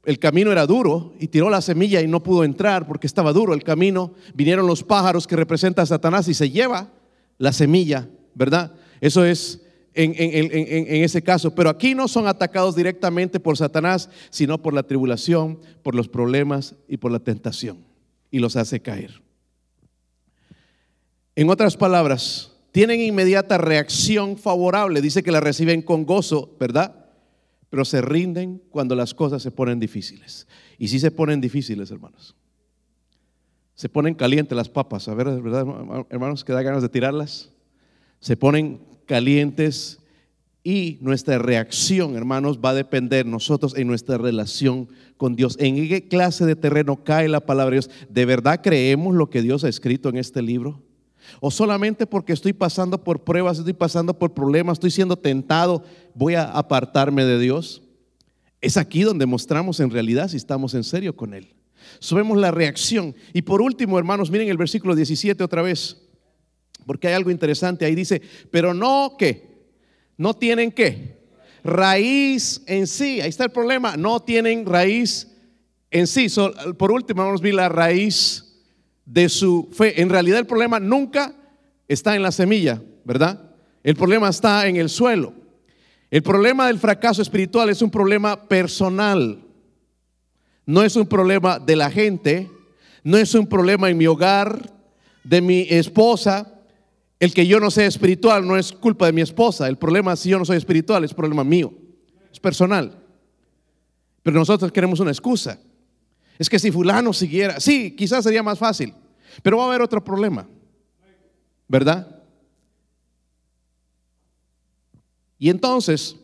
el 0.05 0.19
camino 0.19 0.51
era 0.51 0.67
duro 0.67 1.13
y 1.21 1.29
tiró 1.29 1.51
la 1.51 1.61
semilla 1.61 2.01
y 2.01 2.09
no 2.09 2.23
pudo 2.23 2.43
entrar 2.43 2.87
porque 2.87 3.07
estaba 3.07 3.35
duro 3.35 3.53
el 3.53 3.63
camino. 3.63 4.15
Vinieron 4.35 4.67
los 4.67 4.83
pájaros 4.83 5.27
que 5.27 5.37
representan 5.37 5.83
a 5.83 5.87
Satanás 5.87 6.29
y 6.29 6.35
se 6.35 6.51
lleva 6.51 6.91
la 7.39 7.53
semilla, 7.53 8.09
¿verdad? 8.35 8.75
Eso 9.01 9.25
es 9.25 9.63
en, 9.95 10.15
en, 10.17 11.05
ese 11.05 11.23
caso. 11.23 11.55
Pero 11.55 11.71
aquí 11.71 11.95
no 11.95 12.09
son 12.09 12.27
atacados 12.27 12.77
directamente 12.77 13.41
por 13.41 13.57
Satanás, 13.57 14.09
sino 14.31 14.61
por 14.61 14.75
la 14.75 14.83
tribulación, 14.83 15.61
por 15.83 15.95
los 15.95 16.09
problemas 16.09 16.75
y 16.89 16.97
por 16.97 17.13
la 17.13 17.21
tentación. 17.21 17.85
Y 18.31 18.39
los 18.39 18.57
hace 18.57 18.81
caer. 18.81 19.23
En 21.35 21.51
otras 21.51 21.77
palabras, 21.77 22.53
tienen 22.73 23.01
inmediata 23.01 23.59
reacción 23.59 24.37
favorable. 24.37 25.01
Dice 25.01 25.23
que 25.23 25.33
la 25.33 25.41
reciben 25.41 25.83
con 25.83 26.05
gozo, 26.05 26.57
¿verdad? 26.59 27.07
Pero 27.69 27.85
se 27.85 28.01
rinden 28.01 28.63
cuando 28.71 28.95
las 28.95 29.15
cosas 29.15 29.43
se 29.43 29.51
ponen 29.51 29.79
difíciles. 29.79 30.47
Y 30.79 30.89
si 30.89 30.99
se 30.99 31.11
ponen 31.11 31.41
difíciles, 31.41 31.91
hermanos. 31.91 32.35
Se 33.75 33.89
ponen 33.89 34.15
calientes 34.15 34.57
las 34.57 34.69
papas, 34.69 35.09
a 35.09 35.15
ver, 35.15 35.29
¿verdad, 35.41 35.67
hermanos? 36.11 36.45
Que 36.45 36.53
da 36.53 36.63
ganas 36.63 36.83
de 36.83 36.89
tirarlas. 36.89 37.51
Se 38.21 38.37
ponen 38.37 38.81
calientes 39.07 39.99
y 40.65 40.99
nuestra 41.01 41.39
reacción, 41.39 42.15
hermanos, 42.15 42.61
va 42.65 42.71
a 42.71 42.75
depender 42.75 43.27
nosotros 43.27 43.77
en 43.77 43.89
nuestra 43.89 44.17
relación 44.17 44.89
con 45.17 45.35
Dios. 45.35 45.57
¿En 45.59 45.75
qué 45.89 46.07
clase 46.07 46.47
de 46.47 46.55
terreno 46.55 47.03
cae 47.03 47.29
la 47.29 47.41
palabra 47.41 47.71
de 47.71 47.77
Dios? 47.81 47.91
¿De 48.09 48.25
verdad 48.25 48.61
creemos 48.63 49.15
lo 49.15 49.29
que 49.29 49.43
Dios 49.43 49.65
ha 49.65 49.69
escrito 49.69 50.09
en 50.09 50.19
este 50.19 50.41
libro? 50.41 50.81
O 51.41 51.51
solamente 51.51 52.07
porque 52.07 52.33
estoy 52.33 52.53
pasando 52.53 53.03
por 53.03 53.25
pruebas, 53.25 53.59
estoy 53.59 53.73
pasando 53.73 54.19
por 54.19 54.35
problemas, 54.35 54.77
estoy 54.77 54.91
siendo 54.91 55.17
tentado, 55.17 55.83
voy 56.15 56.35
a 56.35 56.45
apartarme 56.45 57.25
de 57.25 57.39
Dios. 57.39 57.83
Es 58.61 58.77
aquí 58.77 59.03
donde 59.03 59.27
mostramos 59.27 59.81
en 59.81 59.91
realidad 59.91 60.29
si 60.29 60.37
estamos 60.37 60.75
en 60.75 60.85
serio 60.85 61.17
con 61.17 61.35
Él. 61.35 61.55
Subemos 61.99 62.39
la 62.39 62.51
reacción. 62.51 63.15
Y 63.33 63.43
por 63.43 63.63
último, 63.63 63.99
hermanos, 63.99 64.31
miren 64.31 64.49
el 64.49 64.57
versículo 64.57 64.95
17 64.95 65.43
otra 65.43 65.63
vez, 65.63 65.97
porque 66.87 67.09
hay 67.09 67.15
algo 67.15 67.31
interesante 67.31 67.85
ahí. 67.85 67.95
Dice, 67.95 68.21
pero 68.51 68.75
no 68.75 69.17
que, 69.19 69.71
no 70.17 70.35
tienen 70.35 70.73
que, 70.73 71.23
raíz 71.65 72.63
en 72.67 72.87
sí. 72.87 73.21
Ahí 73.21 73.29
está 73.29 73.45
el 73.45 73.51
problema, 73.51 73.97
no 73.97 74.21
tienen 74.21 74.67
raíz 74.67 75.29
en 75.91 76.07
sí. 76.07 76.27
por 76.79 76.91
último, 76.91 77.25
vamos 77.25 77.41
a 77.41 77.45
ver 77.45 77.55
la 77.55 77.69
raíz 77.69 78.63
de 79.05 79.29
su 79.29 79.69
fe. 79.73 80.01
En 80.01 80.09
realidad 80.09 80.39
el 80.39 80.47
problema 80.47 80.81
nunca 80.81 81.35
está 81.89 82.17
en 82.17 82.23
la 82.23 82.33
semilla, 82.33 82.83
¿verdad? 83.05 83.51
El 83.83 83.97
problema 83.97 84.29
está 84.29 84.67
en 84.67 84.77
el 84.77 84.89
suelo. 84.89 85.35
El 86.11 86.23
problema 86.23 86.67
del 86.67 86.79
fracaso 86.79 87.23
espiritual 87.23 87.71
es 87.71 87.83
un 87.83 87.91
problema 87.91 88.49
personal. 88.49 89.43
No 90.67 90.83
es 90.83 90.97
un 90.97 91.07
problema 91.07 91.59
de 91.59 91.77
la 91.77 91.91
gente, 91.91 92.51
no 93.03 93.17
es 93.17 93.35
un 93.35 93.47
problema 93.47 93.91
en 93.91 93.99
mi 93.99 94.07
hogar, 94.07 94.73
de 95.25 95.41
mi 95.41 95.67
esposa. 95.69 96.61
El 97.19 97.35
que 97.35 97.47
yo 97.47 97.61
no 97.61 97.71
sea 97.71 97.87
espiritual 97.87 98.47
no 98.47 98.57
es 98.57 98.73
culpa 98.73 99.07
de 99.07 99.13
mi 99.13 99.21
esposa. 99.21 99.69
El 99.69 99.79
problema 99.79 100.17
si 100.17 100.31
yo 100.31 100.39
no 100.39 100.45
soy 100.45 100.57
espiritual 100.57 101.05
es 101.05 101.15
problema 101.15 101.45
mío. 101.45 101.73
Es 102.33 102.41
personal. 102.41 102.99
Pero 104.23 104.39
nosotros 104.39 104.71
queremos 104.73 105.01
una 105.01 105.11
excusa. 105.11 105.59
Es 106.39 106.49
que 106.49 106.59
si 106.59 106.71
fulano 106.71 107.13
siguiera, 107.13 107.61
sí, 107.61 107.95
quizás 107.95 108.25
sería 108.25 108.43
más 108.43 108.59
fácil, 108.59 108.95
pero 109.43 109.59
va 109.59 109.65
a 109.65 109.67
haber 109.69 109.83
otro 109.83 110.03
problema, 110.03 110.49
¿verdad? 111.69 112.23
Y 115.39 115.51
entonces, 115.51 116.17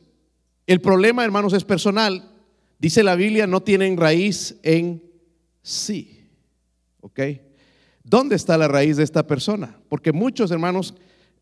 el 0.67 0.81
problema, 0.81 1.25
hermanos, 1.25 1.53
es 1.53 1.65
personal. 1.65 2.28
Dice 2.79 3.03
la 3.03 3.17
Biblia, 3.17 3.47
no 3.47 3.63
tienen 3.63 3.97
raíz 3.97 4.57
en 4.63 5.03
sí. 5.63 6.27
¿Ok? 7.01 7.21
¿Dónde 8.05 8.37
está 8.37 8.57
la 8.57 8.69
raíz 8.69 8.97
de 8.97 9.05
esta 9.05 9.27
persona? 9.27 9.79
Porque 9.89 10.13
muchos 10.13 10.51
hermanos 10.51 10.95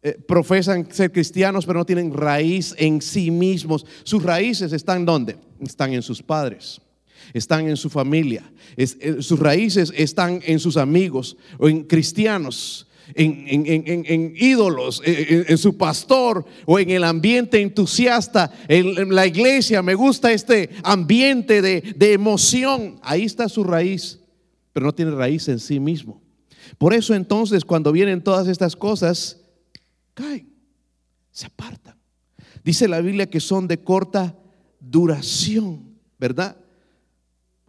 eh, 0.02 0.18
profesan 0.26 0.90
ser 0.92 1.12
cristianos, 1.12 1.66
pero 1.66 1.78
no 1.78 1.86
tienen 1.86 2.12
raíz 2.12 2.74
en 2.78 3.00
sí 3.00 3.30
mismos. 3.30 3.86
Sus 4.02 4.22
raíces 4.22 4.72
están 4.72 5.04
¿dónde? 5.04 5.36
Están 5.60 5.92
en 5.92 6.02
sus 6.02 6.22
padres 6.22 6.80
están 7.32 7.68
en 7.68 7.76
su 7.76 7.90
familia, 7.90 8.50
eh, 8.76 8.86
sus 9.20 9.38
raíces 9.38 9.92
están 9.96 10.40
en 10.44 10.58
sus 10.58 10.76
amigos 10.76 11.36
o 11.58 11.68
en 11.68 11.84
cristianos, 11.84 12.86
en, 13.14 14.34
ídolos, 14.36 15.02
en, 15.04 15.58
su 15.58 15.76
pastor 15.76 16.44
o 16.64 16.78
en 16.78 16.90
el 16.90 17.04
ambiente 17.04 17.60
entusiasta, 17.60 18.52
en, 18.68 19.14
la 19.14 19.26
iglesia. 19.26 19.82
Me 19.82 19.94
gusta 19.94 20.32
este 20.32 20.70
ambiente 20.82 21.62
de, 21.62 21.94
de 21.96 22.12
emoción. 22.12 22.98
Ahí 23.02 23.24
está 23.24 23.48
su 23.48 23.64
raíz, 23.64 24.20
pero 24.72 24.86
no 24.86 24.94
tiene 24.94 25.12
raíz 25.12 25.48
en 25.48 25.58
sí 25.58 25.80
mismo. 25.80 26.22
Por 26.78 26.94
eso 26.94 27.14
entonces 27.14 27.64
cuando 27.64 27.92
vienen 27.92 28.22
todas 28.22 28.48
estas 28.48 28.76
cosas, 28.76 29.40
caen, 30.14 30.48
se 31.30 31.46
apartan. 31.46 31.96
Dice 32.64 32.88
la 32.88 33.00
Biblia 33.00 33.30
que 33.30 33.40
son 33.40 33.68
de 33.68 33.78
corta 33.78 34.36
duración, 34.80 35.96
¿verdad? 36.18 36.56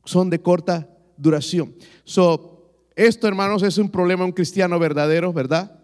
son 0.07 0.29
de 0.29 0.41
corta 0.41 0.89
duración. 1.17 1.75
So, 2.03 2.56
esto, 2.97 3.27
hermanos, 3.27 3.61
es 3.61 3.77
un 3.77 3.89
problema 3.89 4.25
un 4.25 4.31
cristiano 4.31 4.79
verdadero, 4.79 5.31
¿verdad? 5.31 5.79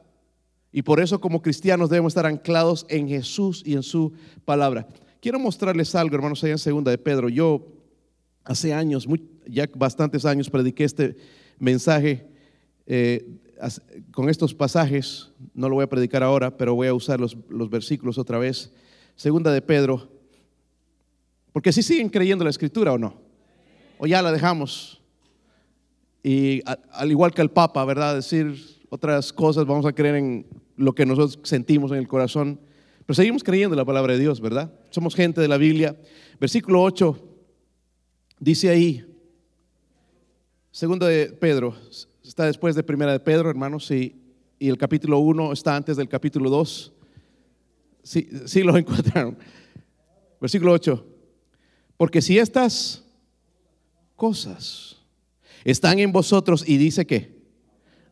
Y 0.72 0.82
por 0.82 1.00
eso 1.00 1.22
como 1.22 1.43
cristianos 1.43 1.91
debemos 1.91 2.12
estar 2.12 2.25
anclados 2.25 2.88
en 2.89 3.08
Jesús 3.08 3.62
y 3.63 3.74
en 3.74 3.84
su 3.84 4.13
palabra. 4.46 4.88
Quiero 5.22 5.38
mostrarles 5.38 5.93
algo, 5.93 6.15
hermanos, 6.15 6.43
allá 6.43 6.53
en 6.53 6.58
segunda 6.58 6.89
de 6.89 6.98
Pedro. 6.98 7.29
Yo 7.29 7.67
hace 8.43 8.74
años, 8.74 9.08
ya 9.48 9.70
bastantes 9.75 10.25
años, 10.25 10.50
prediqué 10.50 10.86
este 10.86 11.15
mensaje 11.60 12.25
eh, 12.88 13.24
con 14.12 14.27
estos 14.27 14.55
pasajes. 14.55 15.29
No 15.53 15.70
lo 15.70 15.75
voy 15.75 15.84
a 15.84 15.89
predicar 15.89 16.24
ahora, 16.24 16.58
pero 16.58 16.74
voy 16.74 16.88
a 16.88 16.96
usar 16.96 17.20
los, 17.20 17.38
los 17.48 17.70
versículos 17.70 18.17
otra 18.17 18.39
vez. 18.39 18.74
Segunda 19.15 19.53
de 19.53 19.62
Pedro. 19.62 20.10
Porque 21.51 21.72
si 21.72 21.84
siguen 21.84 22.10
creyendo 22.10 22.43
la 22.43 22.50
escritura 22.50 22.91
o 22.91 22.98
no 22.98 23.22
o 24.00 24.08
ya 24.08 24.24
la 24.24 24.32
dejamos. 24.32 25.02
Y 26.23 26.61
al 26.65 27.11
igual 27.11 27.33
que 27.33 27.41
el 27.41 27.51
Papa, 27.51 27.83
¿verdad? 27.83 28.15
Decir 28.15 28.55
otras 28.89 29.33
cosas, 29.33 29.65
vamos 29.65 29.85
a 29.85 29.91
creer 29.91 30.15
en 30.15 30.47
lo 30.77 30.95
que 30.95 31.05
nosotros 31.05 31.37
sentimos 31.43 31.91
en 31.91 31.97
el 31.97 32.07
corazón. 32.07 32.59
Pero 33.05 33.15
seguimos 33.15 33.43
creyendo 33.43 33.73
en 33.73 33.79
la 33.79 33.85
palabra 33.85 34.13
de 34.13 34.19
Dios, 34.19 34.39
¿verdad? 34.39 34.73
Somos 34.89 35.15
gente 35.15 35.41
de 35.41 35.49
la 35.49 35.57
Biblia. 35.57 35.99
Versículo 36.39 36.81
8 36.81 37.29
dice 38.39 38.69
ahí, 38.69 39.05
segundo 40.71 41.05
de 41.05 41.27
Pedro, 41.27 41.75
está 42.23 42.45
después 42.45 42.75
de 42.75 42.83
primera 42.83 43.11
de 43.11 43.19
Pedro, 43.19 43.49
hermanos, 43.49 43.91
y, 43.91 44.15
y 44.59 44.69
el 44.69 44.77
capítulo 44.77 45.19
1 45.19 45.51
está 45.51 45.75
antes 45.75 45.97
del 45.97 46.07
capítulo 46.07 46.49
2. 46.49 46.93
Sí, 48.03 48.29
sí 48.45 48.63
lo 48.63 48.77
encontraron. 48.77 49.37
Versículo 50.39 50.71
8. 50.71 51.05
Porque 51.97 52.21
si 52.21 52.37
estas 52.37 53.03
cosas 54.15 55.02
están 55.63 56.00
en 56.00 56.12
vosotros 56.12 56.63
y 56.67 56.77
dice 56.77 57.05
que 57.05 57.41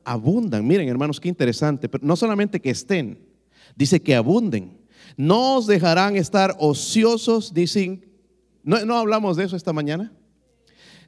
abundan. 0.03 0.65
Miren, 0.65 0.87
hermanos, 0.89 1.19
qué 1.19 1.29
interesante. 1.29 1.89
Pero 1.89 2.05
no 2.05 2.15
solamente 2.15 2.59
que 2.59 2.69
estén, 2.69 3.19
dice 3.75 4.01
que 4.01 4.15
abunden. 4.15 4.77
No 5.17 5.57
os 5.57 5.67
dejarán 5.67 6.15
estar 6.15 6.55
ociosos, 6.59 7.53
dicen. 7.53 8.05
¿No, 8.63 8.85
no 8.85 8.97
hablamos 8.97 9.37
de 9.37 9.45
eso 9.45 9.55
esta 9.55 9.73
mañana? 9.73 10.11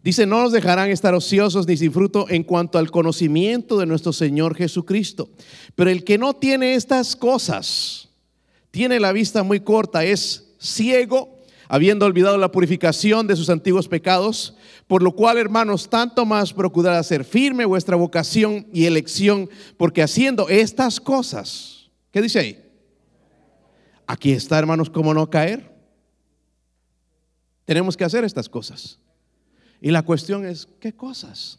Dice, 0.04 0.26
no 0.26 0.42
nos 0.42 0.52
dejarán 0.52 0.90
estar 0.90 1.14
ociosos 1.14 1.66
ni 1.66 1.78
sin 1.78 1.94
fruto 1.94 2.26
en 2.30 2.44
cuanto 2.44 2.78
al 2.78 2.92
conocimiento 2.92 3.78
de 3.78 3.86
nuestro 3.86 4.12
Señor 4.12 4.54
Jesucristo. 4.54 5.30
Pero 5.76 5.90
el 5.90 6.04
que 6.04 6.18
no 6.18 6.34
tiene 6.34 6.76
estas 6.76 7.16
cosas, 7.16 8.10
tiene 8.70 9.00
la 9.00 9.14
vista 9.14 9.44
muy 9.44 9.62
corta, 9.62 10.04
es 10.04 10.56
ciego, 10.60 11.33
habiendo 11.74 12.06
olvidado 12.06 12.38
la 12.38 12.52
purificación 12.52 13.26
de 13.26 13.36
sus 13.36 13.50
antiguos 13.50 13.88
pecados, 13.88 14.56
por 14.86 15.02
lo 15.02 15.14
cual, 15.16 15.40
hermanos, 15.40 15.90
tanto 15.90 16.24
más 16.24 16.54
procurad 16.54 17.00
hacer 17.00 17.26
firme 17.26 17.66
vuestra 17.66 17.96
vocación 17.96 18.68
y 18.72 18.86
elección, 18.86 19.50
porque 19.76 20.04
haciendo 20.04 20.50
estas 20.50 21.00
cosas, 21.00 21.90
¿qué 22.12 22.22
dice 22.22 22.38
ahí? 22.38 22.64
Aquí 24.06 24.34
está, 24.34 24.60
hermanos, 24.60 24.92
cómo 24.92 25.16
no 25.16 25.28
caer. 25.32 25.74
Tenemos 27.66 27.98
que 27.98 28.04
hacer 28.04 28.24
estas 28.24 28.48
cosas. 28.48 29.00
Y 29.82 29.90
la 29.90 30.04
cuestión 30.04 30.46
es, 30.46 30.68
¿qué 30.80 30.94
cosas? 30.94 31.58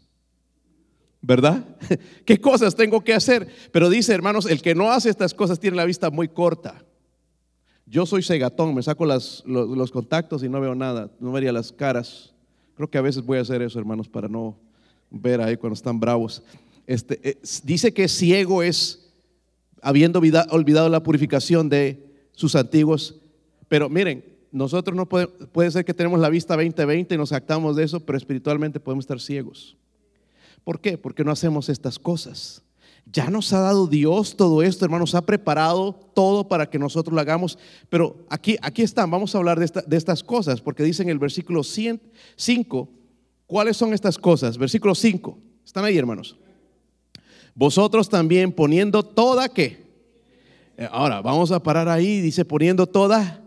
¿Verdad? 1.23 1.65
¿Qué 2.25 2.41
cosas 2.41 2.77
tengo 2.77 3.03
que 3.03 3.15
hacer? 3.15 3.49
Pero 3.73 3.91
dice, 3.91 4.15
hermanos, 4.15 4.47
el 4.47 4.63
que 4.63 4.77
no 4.77 4.93
hace 4.93 5.11
estas 5.11 5.35
cosas 5.35 5.59
tiene 5.59 5.77
la 5.77 5.85
vista 5.85 6.09
muy 6.11 6.29
corta. 6.29 6.85
Yo 7.87 8.07
soy 8.07 8.23
cegatón, 8.23 8.75
me 8.75 8.83
saco 8.83 9.05
los, 9.05 9.91
contactos 9.93 10.43
y 10.43 10.49
no 10.49 10.61
veo 10.61 10.75
nada, 10.75 11.11
no 11.21 11.33
vería 11.33 11.53
las 11.53 11.71
caras. 11.71 12.33
Creo 12.75 12.89
que 12.89 12.99
a 12.99 13.03
veces 13.03 13.25
voy 13.25 13.39
a 13.39 13.43
hacer 13.43 13.63
eso, 13.63 13.79
hermanos, 13.79 14.09
para 14.09 14.29
no 14.29 14.57
ver 15.11 15.41
ahí 15.41 15.57
cuando 15.57 15.75
están 15.75 16.01
bravos. 16.01 16.43
Este, 16.87 17.21
eh, 17.23 17.39
dice 17.63 17.93
que 17.93 18.09
ciego 18.09 18.63
es 18.63 19.13
habiendo 19.83 20.19
olvidado 20.19 20.89
la 20.89 21.03
purificación 21.03 21.69
de 21.69 22.03
sus 22.33 22.57
antiguos. 22.57 23.21
Pero 23.69 23.89
miren, 23.89 24.25
nosotros 24.51 24.97
no 24.97 25.07
puede, 25.07 25.27
puede 25.27 25.71
ser 25.71 25.85
que 25.85 25.93
tenemos 25.93 26.19
la 26.21 26.31
vista 26.31 26.57
20-20 26.57 27.15
y 27.15 27.17
nos 27.19 27.33
actamos 27.33 27.77
de 27.77 27.85
eso, 27.85 28.01
pero 28.01 28.17
espiritualmente 28.17 28.81
podemos 28.81 29.03
estar 29.03 29.21
ciegos. 29.21 29.77
¿Por 30.65 30.81
qué? 30.81 30.97
Porque 30.97 31.23
no 31.23 31.31
hacemos 31.31 31.69
estas 31.69 31.99
cosas. 31.99 32.63
Ya 33.07 33.31
nos 33.31 33.53
ha 33.53 33.61
dado 33.61 33.87
Dios 33.87 34.37
todo 34.37 34.63
esto, 34.63 34.85
hermanos, 34.85 35.15
ha 35.15 35.25
preparado 35.25 35.93
todo 36.15 36.49
para 36.49 36.69
que 36.69 36.79
nosotros 36.79 37.15
lo 37.15 37.21
hagamos. 37.21 37.59
Pero 37.89 38.17
aquí, 38.29 38.57
aquí 38.63 38.83
están, 38.83 39.11
vamos 39.11 39.35
a 39.35 39.39
hablar 39.39 39.59
de, 39.61 39.71
de 39.87 39.97
estas 39.97 40.23
cosas, 40.23 40.61
porque 40.61 40.83
dice 40.83 41.03
en 41.03 41.11
el 41.11 41.19
versículo 41.19 41.63
5, 41.63 42.89
¿cuáles 43.47 43.77
son 43.77 43.93
estas 43.93 44.19
cosas? 44.19 44.59
Versículo 44.59 44.95
5, 44.95 45.39
¿están 45.65 45.85
ahí, 45.85 45.97
hermanos? 45.97 46.37
Vosotros 47.55 48.09
también 48.09 48.51
poniendo 48.51 49.03
toda 49.03 49.49
qué. 49.49 49.85
Eh, 50.77 50.89
ahora, 50.91 51.21
vamos 51.23 51.53
a 51.53 51.63
parar 51.63 51.89
ahí, 51.89 52.21
dice 52.21 52.45
poniendo 52.45 52.87
toda 52.87 53.45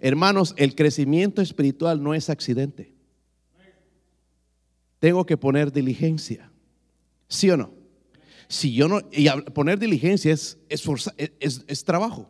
Hermanos, 0.00 0.52
el 0.56 0.74
crecimiento 0.74 1.40
espiritual 1.42 2.02
no 2.02 2.12
es 2.12 2.28
accidente. 2.28 2.92
Tengo 4.98 5.24
que 5.24 5.36
poner 5.36 5.72
diligencia. 5.72 6.50
¿Sí 7.28 7.48
o 7.50 7.56
no? 7.56 7.70
Si 8.52 8.74
yo 8.74 8.86
no, 8.86 9.00
y 9.10 9.30
poner 9.54 9.78
diligencia 9.78 10.30
es, 10.30 10.58
es, 10.68 11.64
es 11.66 11.84
trabajo. 11.84 12.28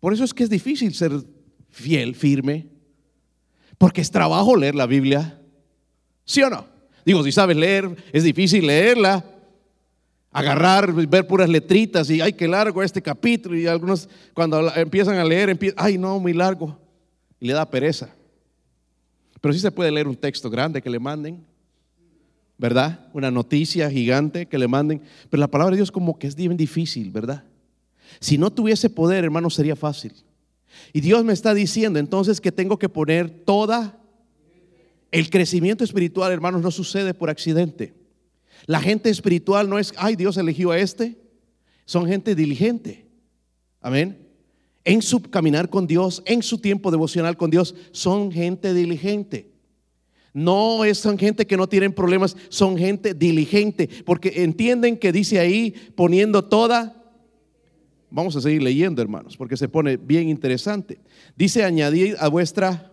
Por 0.00 0.12
eso 0.12 0.22
es 0.22 0.34
que 0.34 0.42
es 0.44 0.50
difícil 0.50 0.92
ser 0.92 1.12
fiel, 1.70 2.14
firme, 2.14 2.66
porque 3.78 4.02
es 4.02 4.10
trabajo 4.10 4.54
leer 4.54 4.74
la 4.74 4.84
Biblia. 4.84 5.40
¿Sí 6.26 6.42
o 6.42 6.50
no? 6.50 6.66
Digo, 7.06 7.24
si 7.24 7.32
sabes 7.32 7.56
leer, 7.56 7.96
es 8.12 8.22
difícil 8.22 8.66
leerla 8.66 9.24
agarrar, 10.30 10.92
ver 10.92 11.26
puras 11.26 11.48
letritas 11.48 12.10
y 12.10 12.20
ay, 12.20 12.34
qué 12.34 12.46
largo 12.46 12.82
este 12.82 13.00
capítulo. 13.00 13.56
Y 13.56 13.66
algunos 13.66 14.10
cuando 14.34 14.70
empiezan 14.76 15.16
a 15.16 15.24
leer, 15.24 15.48
empiezan, 15.48 15.82
ay, 15.82 15.96
no, 15.96 16.20
muy 16.20 16.34
largo. 16.34 16.78
Y 17.40 17.46
le 17.46 17.54
da 17.54 17.70
pereza. 17.70 18.14
Pero 19.40 19.54
sí 19.54 19.60
se 19.60 19.70
puede 19.70 19.90
leer 19.90 20.06
un 20.06 20.16
texto 20.16 20.50
grande 20.50 20.82
que 20.82 20.90
le 20.90 20.98
manden, 20.98 21.46
¿verdad? 22.58 23.08
Una 23.12 23.30
noticia 23.30 23.90
gigante 23.90 24.46
que 24.46 24.58
le 24.58 24.68
manden. 24.68 25.02
Pero 25.30 25.40
la 25.40 25.48
palabra 25.48 25.72
de 25.72 25.78
Dios 25.78 25.90
como 25.90 26.18
que 26.18 26.26
es 26.26 26.34
bien 26.34 26.56
difícil, 26.56 27.10
¿verdad? 27.10 27.44
Si 28.20 28.38
no 28.38 28.52
tuviese 28.52 28.90
poder, 28.90 29.24
hermano, 29.24 29.50
sería 29.50 29.76
fácil. 29.76 30.12
Y 30.92 31.00
Dios 31.00 31.24
me 31.24 31.32
está 31.32 31.54
diciendo 31.54 31.98
entonces 31.98 32.40
que 32.40 32.52
tengo 32.52 32.78
que 32.78 32.88
poner 32.88 33.30
toda... 33.30 34.00
El 35.10 35.30
crecimiento 35.30 35.84
espiritual, 35.84 36.32
hermanos, 36.32 36.60
no 36.60 36.72
sucede 36.72 37.14
por 37.14 37.30
accidente. 37.30 37.94
La 38.66 38.80
gente 38.80 39.10
espiritual 39.10 39.70
no 39.70 39.78
es, 39.78 39.94
ay, 39.96 40.16
Dios 40.16 40.36
eligió 40.38 40.72
a 40.72 40.78
este. 40.78 41.16
Son 41.84 42.04
gente 42.08 42.34
diligente. 42.34 43.06
Amén. 43.80 44.26
En 44.82 45.02
su 45.02 45.22
caminar 45.22 45.70
con 45.70 45.86
Dios, 45.86 46.20
en 46.26 46.42
su 46.42 46.58
tiempo 46.58 46.90
devocional 46.90 47.36
con 47.36 47.48
Dios, 47.48 47.76
son 47.92 48.32
gente 48.32 48.74
diligente. 48.74 49.53
No 50.34 50.80
son 50.94 51.16
gente 51.16 51.46
que 51.46 51.56
no 51.56 51.68
tienen 51.68 51.92
problemas, 51.92 52.36
son 52.48 52.76
gente 52.76 53.14
diligente, 53.14 53.88
porque 54.04 54.42
entienden 54.42 54.98
que 54.98 55.12
dice 55.12 55.38
ahí 55.38 55.70
poniendo 55.94 56.44
toda. 56.44 57.00
Vamos 58.10 58.34
a 58.34 58.40
seguir 58.40 58.60
leyendo, 58.60 59.00
hermanos, 59.00 59.36
porque 59.36 59.56
se 59.56 59.68
pone 59.68 59.96
bien 59.96 60.28
interesante. 60.28 61.00
Dice 61.36 61.62
añadir 61.62 62.16
a 62.18 62.26
vuestra. 62.26 62.90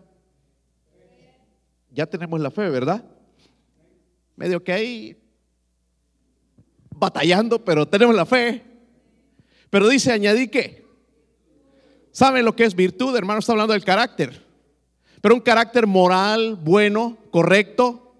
Ya 1.89 2.06
tenemos 2.06 2.39
la 2.39 2.51
fe, 2.51 2.69
¿verdad? 2.69 3.04
Medio 4.36 4.63
que 4.63 4.71
ahí 4.71 5.17
batallando, 6.91 7.65
pero 7.65 7.88
tenemos 7.88 8.15
la 8.15 8.27
fe. 8.27 8.62
Pero 9.71 9.89
dice, 9.89 10.12
añadí 10.12 10.47
que, 10.47 10.86
¿saben 12.12 12.45
lo 12.45 12.56
que 12.56 12.65
es 12.65 12.75
virtud? 12.75 13.15
Hermano, 13.15 13.39
está 13.39 13.54
hablando 13.54 13.73
del 13.73 13.84
carácter. 13.84 14.40
Pero 15.21 15.36
un 15.36 15.41
carácter 15.41 15.88
moral, 15.88 16.57
bueno, 16.62 17.17
correcto. 17.31 18.15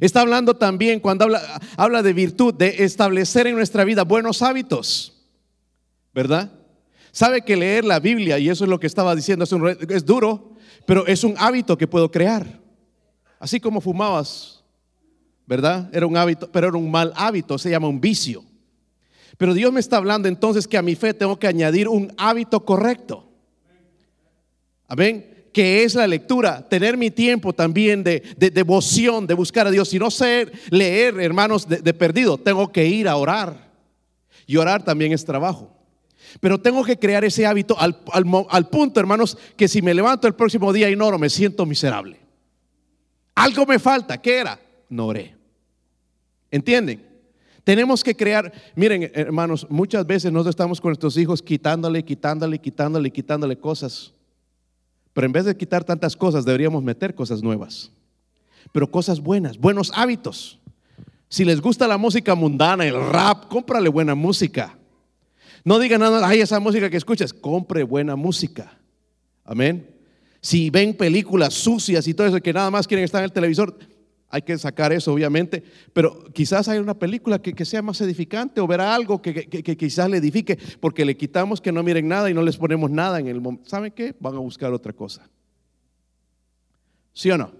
Está 0.00 0.22
hablando 0.22 0.56
también, 0.56 1.00
cuando 1.00 1.28
habla, 1.76 2.02
de 2.02 2.12
virtud, 2.12 2.54
de 2.54 2.84
establecer 2.84 3.46
en 3.46 3.54
nuestra 3.54 3.84
vida 3.84 4.04
buenos 4.04 4.42
hábitos. 4.42 5.12
¿Verdad? 6.12 6.50
Sabe 7.10 7.42
que 7.42 7.56
leer 7.56 7.84
la 7.84 8.00
Biblia, 8.00 8.38
y 8.38 8.48
eso 8.48 8.64
es 8.64 8.70
lo 8.70 8.80
que 8.80 8.86
estaba 8.86 9.14
diciendo, 9.14 9.44
es, 9.44 9.90
es 9.90 10.04
duro, 10.04 10.52
pero 10.86 11.06
es 11.06 11.24
un 11.24 11.34
hábito 11.38 11.78
que 11.78 11.86
puedo 11.86 12.10
crear. 12.10 12.60
Así 13.38 13.60
como 13.60 13.80
fumabas 13.80 14.62
¿verdad? 15.46 15.90
Era 15.92 16.06
un 16.06 16.16
hábito, 16.16 16.50
pero 16.50 16.68
era 16.68 16.76
un 16.76 16.90
mal 16.90 17.12
hábito, 17.16 17.58
se 17.58 17.70
llama 17.70 17.88
un 17.88 18.00
vicio. 18.00 18.44
Pero 19.36 19.54
Dios 19.54 19.72
me 19.72 19.80
está 19.80 19.96
hablando 19.96 20.28
entonces 20.28 20.68
que 20.68 20.78
a 20.78 20.82
mi 20.82 20.94
fe 20.94 21.14
tengo 21.14 21.38
que 21.38 21.46
añadir 21.46 21.88
un 21.88 22.12
hábito 22.16 22.64
correcto. 22.64 23.28
Amén. 24.86 25.31
Que 25.52 25.84
es 25.84 25.94
la 25.94 26.06
lectura, 26.06 26.66
tener 26.68 26.96
mi 26.96 27.10
tiempo 27.10 27.52
también 27.52 28.02
de, 28.02 28.22
devoción, 28.36 29.26
de 29.26 29.34
buscar 29.34 29.66
a 29.66 29.70
Dios. 29.70 29.88
Si 29.88 29.98
no 29.98 30.10
sé 30.10 30.50
leer, 30.70 31.20
hermanos, 31.20 31.68
de, 31.68 31.94
perdido, 31.94 32.38
tengo 32.38 32.72
que 32.72 32.86
ir 32.86 33.08
a 33.08 33.16
orar. 33.16 33.70
Y 34.46 34.56
orar 34.56 34.84
también 34.84 35.12
es 35.12 35.24
trabajo. 35.24 35.76
Pero 36.40 36.58
tengo 36.58 36.82
que 36.84 36.98
crear 36.98 37.24
ese 37.24 37.46
hábito 37.46 37.78
al, 37.78 37.98
al, 38.48 38.68
punto, 38.68 38.98
hermanos, 38.98 39.36
que 39.56 39.68
si 39.68 39.82
me 39.82 39.92
levanto 39.92 40.26
el 40.26 40.34
próximo 40.34 40.72
día 40.72 40.88
y 40.88 40.96
no 40.96 41.06
oro, 41.06 41.18
me 41.18 41.28
siento 41.28 41.66
miserable. 41.66 42.18
Algo 43.34 43.66
me 43.66 43.78
falta. 43.78 44.20
¿Qué 44.20 44.38
era? 44.38 44.58
no 44.92 45.06
oré. 45.06 45.34
¿Entienden? 46.50 47.02
Tenemos 47.64 48.04
que 48.04 48.14
crear, 48.14 48.52
miren 48.74 49.10
hermanos, 49.14 49.66
muchas 49.70 50.06
veces 50.06 50.30
nosotros 50.30 50.52
estamos 50.52 50.80
con 50.80 50.90
nuestros 50.90 51.16
hijos 51.16 51.40
quitándole, 51.40 52.04
quitándole, 52.04 52.58
quitándole, 52.58 53.10
quitándole 53.10 53.56
cosas. 53.56 54.12
Pero 55.12 55.26
en 55.26 55.32
vez 55.32 55.44
de 55.44 55.56
quitar 55.56 55.84
tantas 55.84 56.16
cosas, 56.16 56.44
deberíamos 56.44 56.82
meter 56.82 57.14
cosas 57.14 57.42
nuevas. 57.42 57.90
Pero 58.72 58.90
cosas 58.90 59.20
buenas, 59.20 59.58
buenos 59.58 59.92
hábitos. 59.94 60.58
Si 61.28 61.44
les 61.44 61.60
gusta 61.60 61.88
la 61.88 61.98
música 61.98 62.34
mundana, 62.34 62.86
el 62.86 62.94
rap, 62.94 63.48
cómprale 63.48 63.88
buena 63.88 64.14
música. 64.14 64.78
No 65.64 65.78
digan 65.78 66.00
nada, 66.00 66.26
ay, 66.26 66.40
esa 66.40 66.60
música 66.60 66.90
que 66.90 66.96
escuchas, 66.96 67.32
compre 67.32 67.82
buena 67.82 68.16
música. 68.16 68.78
Amén. 69.44 69.88
Si 70.40 70.70
ven 70.70 70.94
películas 70.94 71.54
sucias 71.54 72.06
y 72.08 72.14
todo 72.14 72.26
eso 72.26 72.40
que 72.40 72.52
nada 72.52 72.70
más 72.70 72.86
quieren 72.86 73.04
estar 73.04 73.20
en 73.20 73.26
el 73.26 73.32
televisor, 73.32 73.78
hay 74.32 74.40
que 74.40 74.56
sacar 74.56 74.94
eso, 74.94 75.12
obviamente, 75.12 75.62
pero 75.92 76.24
quizás 76.32 76.66
hay 76.66 76.78
una 76.78 76.98
película 76.98 77.40
que, 77.40 77.64
sea 77.66 77.82
más 77.82 78.00
edificante 78.00 78.62
o 78.62 78.66
verá 78.66 78.94
algo 78.94 79.20
que, 79.20 79.46
quizás 79.76 80.08
le 80.08 80.16
edifique, 80.16 80.58
porque 80.80 81.04
le 81.04 81.18
quitamos 81.18 81.60
que 81.60 81.70
no 81.70 81.82
miren 81.82 82.08
nada 82.08 82.30
y 82.30 82.34
no 82.34 82.42
les 82.42 82.56
ponemos 82.56 82.90
nada 82.90 83.20
en 83.20 83.28
el 83.28 83.42
momento. 83.42 83.68
¿Saben 83.68 83.92
qué? 83.92 84.14
Van 84.18 84.34
a 84.34 84.38
buscar 84.38 84.72
otra 84.72 84.94
cosa. 84.94 85.28
¿Sí 87.12 87.30
o 87.30 87.36
no? 87.36 87.52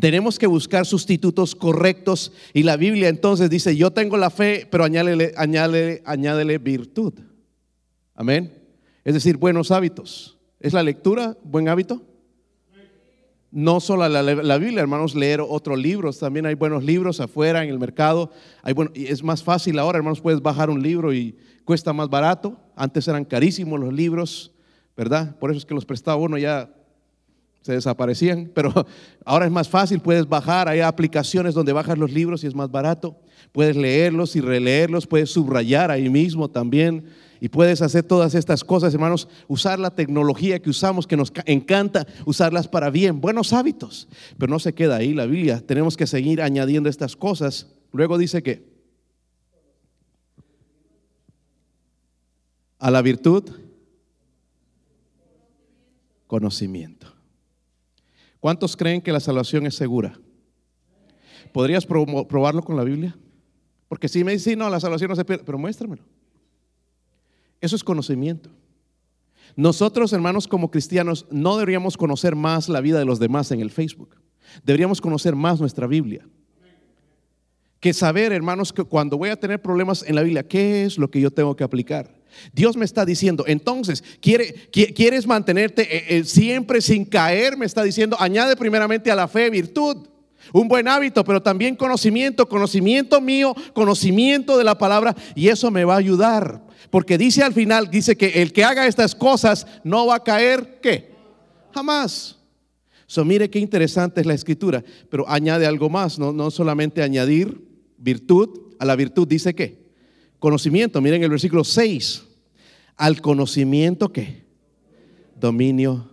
Tenemos 0.00 0.38
que 0.38 0.46
buscar 0.46 0.86
sustitutos 0.86 1.54
correctos 1.54 2.32
y 2.54 2.62
la 2.62 2.78
Biblia 2.78 3.10
entonces 3.10 3.50
dice, 3.50 3.76
yo 3.76 3.90
tengo 3.90 4.16
la 4.16 4.30
fe, 4.30 4.66
pero 4.70 4.84
añádele, 4.84 5.34
añádele, 5.36 6.02
añádele 6.06 6.56
virtud. 6.56 7.12
Amén. 8.14 8.54
Es 9.04 9.12
decir, 9.12 9.36
buenos 9.36 9.70
hábitos. 9.70 10.38
¿Es 10.60 10.72
la 10.72 10.82
lectura 10.82 11.36
buen 11.44 11.68
hábito? 11.68 12.02
No 13.52 13.80
solo 13.80 14.08
la, 14.08 14.22
la, 14.22 14.58
Biblia, 14.58 14.80
hermanos, 14.80 15.14
leer 15.14 15.42
otros 15.46 15.78
libros. 15.78 16.18
También 16.18 16.46
hay 16.46 16.54
buenos 16.54 16.82
libros 16.82 17.20
afuera 17.20 17.62
en 17.62 17.68
el 17.68 17.78
mercado. 17.78 18.30
Hay 18.62 18.72
bueno, 18.72 18.90
es 18.94 19.22
más 19.22 19.42
fácil 19.42 19.78
ahora, 19.78 19.98
hermanos, 19.98 20.22
puedes 20.22 20.40
bajar 20.40 20.70
un 20.70 20.82
libro 20.82 21.12
y 21.12 21.36
cuesta 21.66 21.92
más 21.92 22.08
barato. 22.08 22.56
Antes 22.74 23.06
eran 23.06 23.26
carísimos 23.26 23.78
los 23.78 23.92
libros, 23.92 24.52
¿verdad? 24.96 25.36
Por 25.38 25.50
eso 25.50 25.58
es 25.58 25.66
que 25.66 25.74
los 25.74 25.84
prestaba 25.84 26.16
uno 26.16 26.38
ya 26.38 26.72
se 27.60 27.72
desaparecían, 27.74 28.50
pero 28.54 28.72
ahora 29.24 29.44
es 29.44 29.52
más 29.52 29.68
fácil, 29.68 30.00
puedes 30.00 30.26
bajar, 30.26 30.68
hay 30.68 30.80
aplicaciones 30.80 31.54
donde 31.54 31.74
bajas 31.74 31.98
los 31.98 32.10
libros 32.10 32.42
y 32.42 32.46
es 32.46 32.54
más 32.54 32.70
barato, 32.70 33.16
puedes 33.52 33.76
leerlos 33.76 34.34
y 34.34 34.40
releerlos, 34.40 35.06
puedes 35.06 35.30
subrayar 35.30 35.90
ahí 35.90 36.08
mismo 36.08 36.48
también 36.48 37.04
y 37.42 37.48
puedes 37.48 37.82
hacer 37.82 38.04
todas 38.04 38.36
estas 38.36 38.62
cosas, 38.62 38.94
hermanos, 38.94 39.26
usar 39.48 39.76
la 39.80 39.90
tecnología 39.90 40.62
que 40.62 40.70
usamos, 40.70 41.08
que 41.08 41.16
nos 41.16 41.32
encanta 41.44 42.06
usarlas 42.24 42.68
para 42.68 42.88
bien, 42.88 43.20
buenos 43.20 43.52
hábitos, 43.52 44.06
pero 44.38 44.48
no 44.48 44.60
se 44.60 44.74
queda 44.74 44.94
ahí 44.94 45.12
la 45.12 45.26
Biblia, 45.26 45.60
tenemos 45.60 45.96
que 45.96 46.06
seguir 46.06 46.40
añadiendo 46.40 46.88
estas 46.88 47.16
cosas. 47.16 47.66
Luego 47.90 48.16
dice 48.16 48.44
que 48.44 48.64
a 52.78 52.92
la 52.92 53.02
virtud, 53.02 53.50
conocimiento. 56.28 57.12
¿Cuántos 58.38 58.76
creen 58.76 59.02
que 59.02 59.10
la 59.10 59.18
salvación 59.18 59.66
es 59.66 59.74
segura? 59.74 60.16
¿Podrías 61.52 61.86
probarlo 61.86 62.62
con 62.62 62.76
la 62.76 62.84
Biblia? 62.84 63.16
Porque 63.88 64.08
si 64.08 64.22
me 64.22 64.30
dicen, 64.30 64.60
no, 64.60 64.70
la 64.70 64.78
salvación 64.78 65.08
no 65.08 65.16
se 65.16 65.24
pierde, 65.24 65.42
pero 65.42 65.58
muéstramelo. 65.58 66.04
Eso 67.62 67.76
es 67.76 67.84
conocimiento. 67.84 68.50
Nosotros, 69.54 70.12
hermanos, 70.12 70.48
como 70.48 70.70
cristianos, 70.70 71.26
no 71.30 71.56
deberíamos 71.56 71.96
conocer 71.96 72.34
más 72.34 72.68
la 72.68 72.80
vida 72.80 72.98
de 72.98 73.04
los 73.04 73.20
demás 73.20 73.52
en 73.52 73.60
el 73.60 73.70
Facebook. 73.70 74.16
Deberíamos 74.64 75.00
conocer 75.00 75.36
más 75.36 75.60
nuestra 75.60 75.86
Biblia. 75.86 76.26
Que 77.78 77.92
saber, 77.92 78.32
hermanos, 78.32 78.72
que 78.72 78.82
cuando 78.82 79.16
voy 79.16 79.30
a 79.30 79.38
tener 79.38 79.62
problemas 79.62 80.04
en 80.06 80.16
la 80.16 80.22
Biblia, 80.22 80.46
¿qué 80.46 80.84
es 80.84 80.98
lo 80.98 81.08
que 81.10 81.20
yo 81.20 81.30
tengo 81.30 81.54
que 81.54 81.62
aplicar? 81.62 82.12
Dios 82.52 82.76
me 82.76 82.84
está 82.84 83.04
diciendo, 83.04 83.44
entonces, 83.46 84.02
¿quieres 84.20 85.26
mantenerte 85.26 85.82
eh, 85.82 86.18
eh, 86.18 86.24
siempre 86.24 86.80
sin 86.80 87.04
caer? 87.04 87.56
Me 87.56 87.66
está 87.66 87.84
diciendo, 87.84 88.16
añade 88.18 88.56
primeramente 88.56 89.10
a 89.10 89.16
la 89.16 89.28
fe 89.28 89.50
virtud, 89.50 90.08
un 90.52 90.68
buen 90.68 90.88
hábito, 90.88 91.24
pero 91.24 91.42
también 91.42 91.76
conocimiento, 91.76 92.48
conocimiento 92.48 93.20
mío, 93.20 93.54
conocimiento 93.72 94.58
de 94.58 94.64
la 94.64 94.78
palabra, 94.78 95.14
y 95.34 95.48
eso 95.48 95.70
me 95.70 95.84
va 95.84 95.94
a 95.94 95.98
ayudar. 95.98 96.62
Porque 96.90 97.18
dice 97.18 97.42
al 97.42 97.52
final, 97.52 97.90
dice 97.90 98.16
que 98.16 98.42
el 98.42 98.52
que 98.52 98.64
haga 98.64 98.86
estas 98.86 99.14
cosas 99.14 99.66
no 99.84 100.06
va 100.06 100.16
a 100.16 100.24
caer, 100.24 100.80
¿qué? 100.82 101.12
Jamás. 101.74 102.38
So, 103.06 103.24
mire 103.24 103.50
qué 103.50 103.58
interesante 103.58 104.20
es 104.20 104.26
la 104.26 104.34
escritura, 104.34 104.82
pero 105.10 105.28
añade 105.28 105.66
algo 105.66 105.90
más, 105.90 106.18
no, 106.18 106.32
no 106.32 106.50
solamente 106.50 107.02
añadir 107.02 107.60
virtud, 107.98 108.74
a 108.78 108.84
la 108.84 108.96
virtud 108.96 109.28
dice 109.28 109.54
que 109.54 109.82
Conocimiento, 110.42 111.00
miren 111.00 111.22
el 111.22 111.30
versículo 111.30 111.62
6. 111.62 112.24
Al 112.96 113.20
conocimiento 113.20 114.12
que 114.12 114.42
dominio 115.38 116.10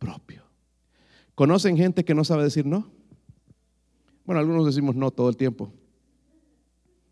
propio. 0.00 0.42
¿Conocen 1.36 1.76
gente 1.76 2.04
que 2.04 2.12
no 2.12 2.24
sabe 2.24 2.42
decir 2.42 2.66
no? 2.66 2.90
Bueno, 4.30 4.42
algunos 4.42 4.64
decimos 4.64 4.94
no 4.94 5.10
todo 5.10 5.28
el 5.28 5.36
tiempo. 5.36 5.72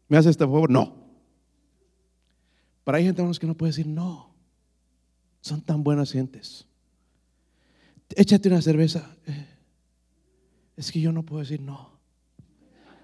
¿Me 0.07 0.16
hace 0.16 0.31
este 0.31 0.44
favor? 0.44 0.70
No. 0.70 0.94
Pero 2.85 2.96
hay 2.96 3.02
gente 3.02 3.24
que 3.40 3.46
no 3.48 3.57
puede 3.57 3.70
decir 3.70 3.88
no. 3.88 4.33
Son 5.40 5.61
tan 5.61 5.83
buenas 5.83 6.12
gentes. 6.12 6.64
Échate 8.11 8.48
una 8.48 8.62
cerveza. 8.62 9.16
Eh, 9.26 9.48
es 10.76 10.92
que 10.92 11.00
yo 11.00 11.11
no 11.11 11.24
puedo 11.24 11.40
decir 11.40 11.61
no. 11.61 11.98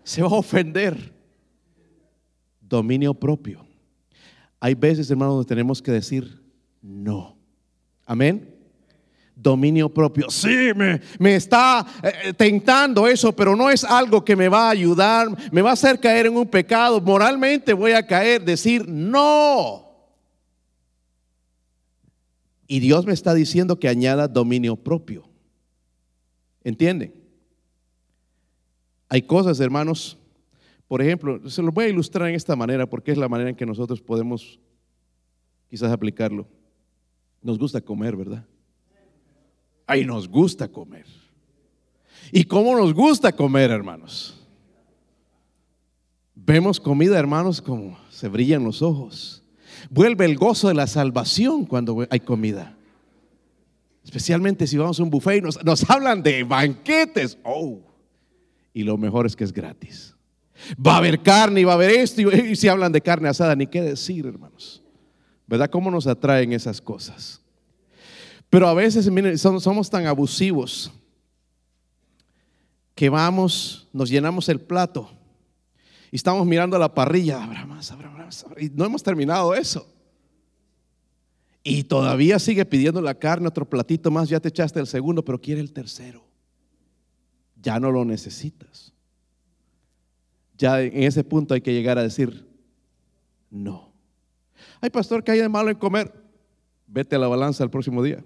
Se 0.05 0.23
va 0.23 0.29
a 0.29 0.35
ofender 0.35 1.13
dominio 2.61 3.15
propio. 3.15 3.67
Hay 4.61 4.77
veces, 4.77 5.11
hermanos, 5.11 5.35
donde 5.35 5.49
tenemos 5.49 5.83
que 5.83 5.91
decir 5.91 6.41
no. 6.81 7.37
Amén. 8.07 8.54
Dominio 9.37 9.89
propio. 9.89 10.31
Sí, 10.31 10.71
me, 10.77 11.01
me 11.19 11.35
está 11.35 11.87
eh, 12.03 12.33
tentando 12.35 13.09
eso, 13.09 13.35
pero 13.35 13.57
no 13.57 13.69
es 13.71 13.85
algo 13.85 14.25
que 14.25 14.37
me 14.37 14.49
va 14.49 14.69
a 14.69 14.71
ayudar, 14.71 15.29
me 15.53 15.61
va 15.61 15.71
a 15.71 15.75
hacer 15.75 15.99
caer 15.99 16.27
en 16.27 16.37
un 16.37 16.47
pecado. 16.47 17.01
Moralmente 17.01 17.73
voy 17.73 17.93
a 17.93 18.07
caer, 18.07 18.45
decir 18.45 18.89
no. 18.89 19.85
Y 22.67 22.81
Dios 22.81 23.07
me 23.07 23.13
está 23.13 23.35
diciendo 23.35 23.79
que 23.79 23.89
añada 23.89 24.29
dominio 24.29 24.77
propio. 24.77 25.29
¿Entienden? 26.63 27.13
Hay 29.09 29.23
cosas, 29.23 29.61
hermanos, 29.61 30.17
por 30.89 31.03
ejemplo, 31.03 31.49
se 31.51 31.63
lo 31.63 31.71
voy 31.71 31.85
a 31.85 31.89
ilustrar 31.89 32.29
en 32.29 32.35
esta 32.35 32.57
manera 32.57 32.89
porque 32.89 33.13
es 33.13 33.19
la 33.19 33.29
manera 33.29 33.51
en 33.51 33.57
que 33.57 33.67
nosotros 33.67 34.01
podemos 34.01 34.59
quizás 35.69 35.93
aplicarlo. 35.93 36.47
Nos 37.43 37.59
gusta 37.59 37.81
comer, 37.81 38.17
¿verdad? 38.17 38.47
Ay, 39.87 40.05
nos 40.05 40.29
gusta 40.29 40.69
comer. 40.69 41.07
¿Y 42.33 42.45
cómo 42.45 42.77
nos 42.77 42.95
gusta 42.95 43.33
comer, 43.33 43.71
hermanos? 43.71 44.41
Vemos 46.35 46.81
comida, 46.81 47.19
hermanos, 47.19 47.61
como 47.61 47.99
se 48.11 48.29
brillan 48.29 48.65
los 48.65 48.83
ojos. 48.83 49.43
Vuelve 49.91 50.25
el 50.25 50.37
gozo 50.37 50.69
de 50.69 50.75
la 50.75 50.87
salvación 50.87 51.65
cuando 51.65 52.07
hay 52.11 52.21
comida. 52.21 52.77
Especialmente 54.05 54.67
si 54.67 54.77
vamos 54.77 55.01
a 55.01 55.03
un 55.03 55.11
buffet 55.11 55.39
y 55.39 55.41
nos, 55.41 55.65
nos 55.65 55.89
hablan 55.89 56.23
de 56.23 56.43
banquetes. 56.43 57.39
Oh, 57.43 57.81
y 58.75 58.83
lo 58.83 58.99
mejor 58.99 59.25
es 59.25 59.37
que 59.37 59.45
es 59.45 59.53
gratis. 59.53 60.15
Va 60.85 60.95
a 60.95 60.99
haber 60.99 61.23
carne 61.23 61.61
y 61.61 61.65
va 61.65 61.73
a 61.73 61.77
haber 61.77 61.91
esto. 61.91 62.21
Y, 62.21 62.57
si 62.57 62.69
hablan 62.69 62.93
de 62.93 63.01
carne 63.01 63.29
asada, 63.29 63.55
ni 63.55 63.67
qué 63.67 63.81
decir, 63.81 64.27
hermanos. 64.27 64.83
¿Verdad? 65.47 65.71
¿Cómo 65.71 65.91
nos 65.91 66.07
atraen 66.07 66.53
esas 66.53 66.81
cosas? 66.81 67.41
Pero 68.51 68.69
a 68.69 68.75
veces, 68.75 69.11
somos, 69.41 69.91
tan 69.91 70.07
abusivos 70.07 70.93
que 72.95 73.09
vamos, 73.09 73.89
nos 73.93 74.09
llenamos 74.09 74.49
el 74.49 74.61
plato 74.61 75.11
y 76.13 76.17
estamos 76.17 76.47
mirando 76.47 76.79
la 76.79 76.95
parrilla. 76.95 77.43
Habrá 77.43 77.67
más. 77.67 77.93
Y 78.59 78.71
no 78.71 78.85
hemos 78.85 79.03
terminado 79.03 79.55
eso. 79.55 79.89
Y 81.65 81.85
todavía 81.85 82.39
sigue 82.39 82.65
pidiendo 82.65 83.01
la 83.01 83.15
carne, 83.15 83.49
otro 83.49 83.69
platito 83.69 84.11
más. 84.11 84.29
Ya 84.29 84.39
te 84.39 84.49
echaste 84.49 84.79
el 84.79 84.87
segundo, 84.87 85.25
pero 85.25 85.41
quiere 85.41 85.61
el 85.61 85.73
tercero. 85.73 86.25
Ya 87.61 87.81
no 87.81 87.91
lo 87.91 88.05
necesitas 88.05 88.95
ya 90.57 90.81
en 90.81 91.03
ese 91.03 91.25
punto 91.25 91.55
hay 91.55 91.61
que 91.61 91.73
llegar 91.73 91.99
a 91.99 92.03
decir, 92.03 92.49
no. 93.51 93.93
Ay, 94.81 94.91
pastor, 94.91 95.25
¿qué 95.25 95.33
hay 95.33 95.41
de 95.41 95.49
malo 95.49 95.71
en 95.71 95.77
comer? 95.77 96.13
Vete 96.87 97.17
a 97.17 97.19
la 97.19 97.29
balanza 97.29 97.65
el 97.65 97.71
próximo 97.71 98.03
día. 98.03 98.25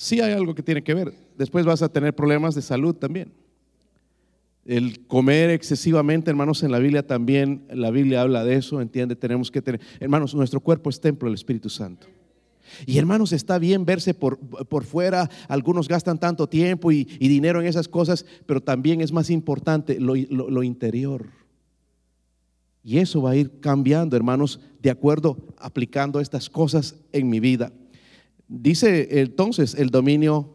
Sí 0.00 0.20
hay 0.20 0.32
algo 0.32 0.54
que 0.54 0.62
tiene 0.62 0.84
que 0.84 0.94
ver. 0.94 1.12
Después 1.36 1.66
vas 1.66 1.82
a 1.82 1.88
tener 1.88 2.14
problemas 2.14 2.54
de 2.54 2.62
salud 2.62 2.94
también. 2.94 3.32
El 4.64 5.04
comer 5.08 5.50
excesivamente, 5.50 6.30
hermanos, 6.30 6.62
en 6.62 6.70
la 6.70 6.78
Biblia 6.78 7.04
también, 7.04 7.64
la 7.68 7.90
Biblia 7.90 8.22
habla 8.22 8.44
de 8.44 8.54
eso, 8.54 8.80
entiende, 8.80 9.16
tenemos 9.16 9.50
que 9.50 9.60
tener, 9.60 9.80
hermanos, 9.98 10.36
nuestro 10.36 10.60
cuerpo 10.60 10.88
es 10.88 11.00
templo 11.00 11.26
del 11.26 11.34
Espíritu 11.34 11.68
Santo. 11.68 12.06
Y 12.86 12.98
hermanos, 12.98 13.32
está 13.32 13.58
bien 13.58 13.84
verse 13.84 14.14
por, 14.14 14.38
por 14.38 14.84
fuera, 14.84 15.28
algunos 15.48 15.88
gastan 15.88 16.20
tanto 16.20 16.48
tiempo 16.48 16.92
y, 16.92 17.04
dinero 17.04 17.60
en 17.60 17.66
esas 17.66 17.88
cosas, 17.88 18.24
pero 18.46 18.60
también 18.60 19.00
es 19.00 19.10
más 19.10 19.30
importante 19.30 19.98
lo, 19.98 20.14
lo 20.14 20.62
interior. 20.62 21.26
Y 22.84 22.98
eso 22.98 23.20
va 23.20 23.30
a 23.30 23.36
ir 23.36 23.58
cambiando, 23.58 24.16
hermanos, 24.16 24.60
de 24.80 24.90
acuerdo 24.90 25.38
aplicando 25.58 26.20
estas 26.20 26.48
cosas 26.48 26.94
en 27.10 27.28
mi 27.28 27.40
vida. 27.40 27.72
Dice 28.48 29.20
entonces 29.20 29.74
el 29.74 29.90
dominio 29.90 30.50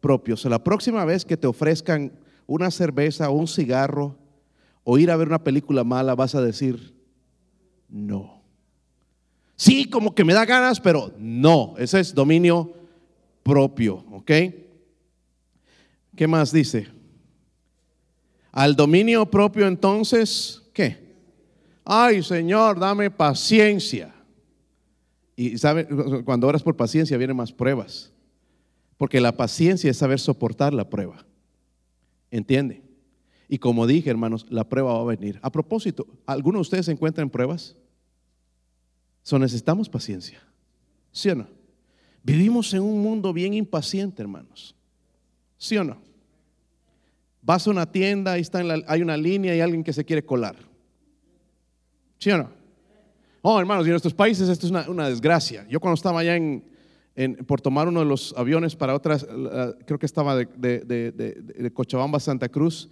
propio. 0.00 0.34
O 0.34 0.36
sea, 0.36 0.50
la 0.50 0.62
próxima 0.62 1.04
vez 1.04 1.24
que 1.24 1.36
te 1.36 1.46
ofrezcan 1.46 2.12
una 2.46 2.70
cerveza 2.70 3.30
o 3.30 3.34
un 3.34 3.48
cigarro 3.48 4.18
o 4.84 4.98
ir 4.98 5.10
a 5.10 5.16
ver 5.16 5.28
una 5.28 5.42
película 5.42 5.84
mala, 5.84 6.14
vas 6.14 6.34
a 6.34 6.42
decir, 6.42 6.94
no. 7.88 8.42
Sí, 9.56 9.88
como 9.88 10.14
que 10.14 10.24
me 10.24 10.34
da 10.34 10.44
ganas, 10.44 10.80
pero 10.80 11.12
no, 11.18 11.74
ese 11.78 12.00
es 12.00 12.14
dominio 12.14 12.74
propio, 13.42 14.04
¿ok? 14.10 14.30
¿Qué 16.16 16.26
más 16.26 16.52
dice? 16.52 16.88
Al 18.50 18.76
dominio 18.76 19.30
propio 19.30 19.66
entonces, 19.66 20.62
¿qué? 20.74 21.14
Ay, 21.84 22.22
Señor, 22.22 22.78
dame 22.78 23.10
paciencia. 23.10 24.12
Y 25.36 25.58
sabe, 25.58 25.86
cuando 26.24 26.46
oras 26.46 26.62
por 26.62 26.76
paciencia 26.76 27.16
vienen 27.16 27.36
más 27.36 27.52
pruebas. 27.52 28.12
Porque 28.96 29.20
la 29.20 29.36
paciencia 29.36 29.90
es 29.90 29.96
saber 29.96 30.20
soportar 30.20 30.72
la 30.74 30.88
prueba. 30.88 31.24
¿Entiende? 32.30 32.82
Y 33.48 33.58
como 33.58 33.86
dije, 33.86 34.10
hermanos, 34.10 34.46
la 34.48 34.68
prueba 34.68 34.94
va 34.94 35.00
a 35.00 35.16
venir. 35.16 35.38
A 35.42 35.50
propósito, 35.50 36.06
¿alguno 36.26 36.58
de 36.58 36.62
ustedes 36.62 36.86
se 36.86 36.92
encuentra 36.92 37.22
en 37.22 37.30
pruebas? 37.30 37.76
So 39.22 39.38
necesitamos 39.38 39.88
paciencia. 39.88 40.42
¿Sí 41.10 41.28
o 41.30 41.34
no? 41.34 41.46
Vivimos 42.22 42.72
en 42.74 42.82
un 42.82 43.02
mundo 43.02 43.32
bien 43.32 43.54
impaciente, 43.54 44.22
hermanos. 44.22 44.74
¿Sí 45.58 45.76
o 45.76 45.84
no? 45.84 45.98
Vas 47.42 47.66
a 47.66 47.70
una 47.70 47.90
tienda, 47.90 48.38
y 48.38 48.42
está 48.42 48.62
hay 48.86 49.02
una 49.02 49.16
línea 49.16 49.54
y 49.54 49.60
alguien 49.60 49.82
que 49.82 49.92
se 49.92 50.04
quiere 50.04 50.24
colar. 50.24 50.56
¿Sí 52.18 52.30
o 52.30 52.38
no? 52.38 52.61
Oh, 53.44 53.58
hermanos, 53.58 53.84
y 53.84 53.88
en 53.88 53.94
nuestros 53.94 54.14
países 54.14 54.48
esto 54.48 54.66
es 54.66 54.86
una, 54.86 55.08
desgracia. 55.08 55.66
Yo 55.68 55.80
cuando 55.80 55.94
estaba 55.94 56.20
allá 56.20 56.36
en, 56.36 56.64
por 57.44 57.60
tomar 57.60 57.88
uno 57.88 57.98
de 57.98 58.06
los 58.06 58.32
aviones 58.36 58.76
para 58.76 58.94
otras, 58.94 59.26
creo 59.84 59.98
que 59.98 60.06
estaba 60.06 60.36
de, 60.36 60.46
de, 60.46 61.70
Cochabamba 61.74 62.18
a 62.18 62.20
Santa 62.20 62.48
Cruz, 62.48 62.88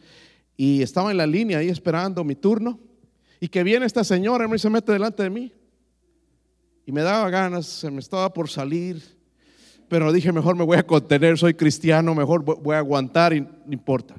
y 0.56 0.82
estaba 0.82 1.12
en 1.12 1.18
la 1.18 1.26
línea 1.26 1.58
ahí 1.58 1.68
esperando 1.68 2.24
mi 2.24 2.34
turno, 2.34 2.80
y 3.38 3.46
que 3.46 3.62
viene 3.62 3.86
esta 3.86 4.02
señora 4.02 4.48
y 4.52 4.58
se 4.58 4.68
mete 4.68 4.90
delante 4.90 5.22
de 5.22 5.30
mí. 5.30 5.52
Y 6.84 6.90
me 6.90 7.02
daba 7.02 7.30
ganas, 7.30 7.66
se 7.66 7.88
me 7.88 8.00
estaba 8.00 8.32
por 8.32 8.48
salir, 8.48 9.00
pero 9.88 10.12
dije, 10.12 10.32
mejor 10.32 10.56
me 10.56 10.64
voy 10.64 10.78
a 10.78 10.82
contener, 10.86 11.38
soy 11.38 11.54
cristiano, 11.54 12.12
mejor 12.12 12.42
voy 12.44 12.74
a 12.74 12.78
aguantar 12.78 13.32
y 13.32 13.40
no 13.40 13.48
importa. 13.70 14.16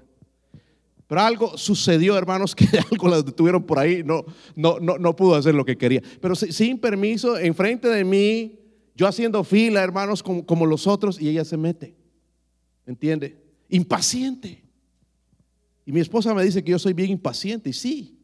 Pero 1.12 1.24
algo 1.24 1.58
sucedió, 1.58 2.18
hermanos, 2.18 2.56
que 2.56 2.66
algo 2.90 3.10
la 3.10 3.22
detuvieron 3.22 3.64
por 3.64 3.78
ahí, 3.78 4.02
no, 4.02 4.24
no, 4.56 4.80
no, 4.80 5.14
pudo 5.14 5.36
hacer 5.36 5.54
lo 5.54 5.66
que 5.66 5.78
quería. 5.78 6.02
Pero 6.22 6.36
sin 6.36 6.78
permiso, 6.78 7.38
enfrente 7.38 7.90
de 7.90 8.06
mí, 8.06 8.62
yo 8.96 9.08
haciendo 9.08 9.44
fila, 9.44 9.84
hermanos, 9.84 10.24
como, 10.24 10.46
como 10.46 10.66
los 10.66 10.88
otros, 10.88 11.20
y 11.20 11.28
ella 11.28 11.44
se 11.44 11.58
mete. 11.58 11.98
¿Entiende? 12.86 13.44
Impaciente. 13.68 14.64
Y 15.86 15.92
mi 15.92 16.00
esposa 16.00 16.34
me 16.34 16.46
dice 16.46 16.64
que 16.64 16.72
yo 16.72 16.80
soy 16.80 16.94
bien 16.94 17.12
impaciente, 17.12 17.72
y 17.72 17.74
sí, 17.74 18.18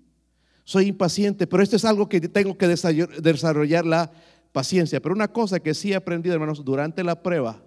soy 0.63 0.85
impaciente, 0.85 1.45
pero 1.45 1.61
esto 1.61 1.75
es 1.75 1.83
algo 1.83 2.07
que 2.07 2.21
tengo 2.21 2.57
que 2.57 2.69
desarrollar 2.69 3.85
la 3.85 4.13
paciencia. 4.53 5.01
Pero 5.01 5.13
una 5.13 5.27
cosa 5.27 5.59
que 5.59 5.73
sí 5.73 5.91
he 5.91 5.95
aprendido, 5.97 6.35
hermanos, 6.35 6.63
durante 6.63 7.03
la 7.03 7.21
prueba, 7.21 7.61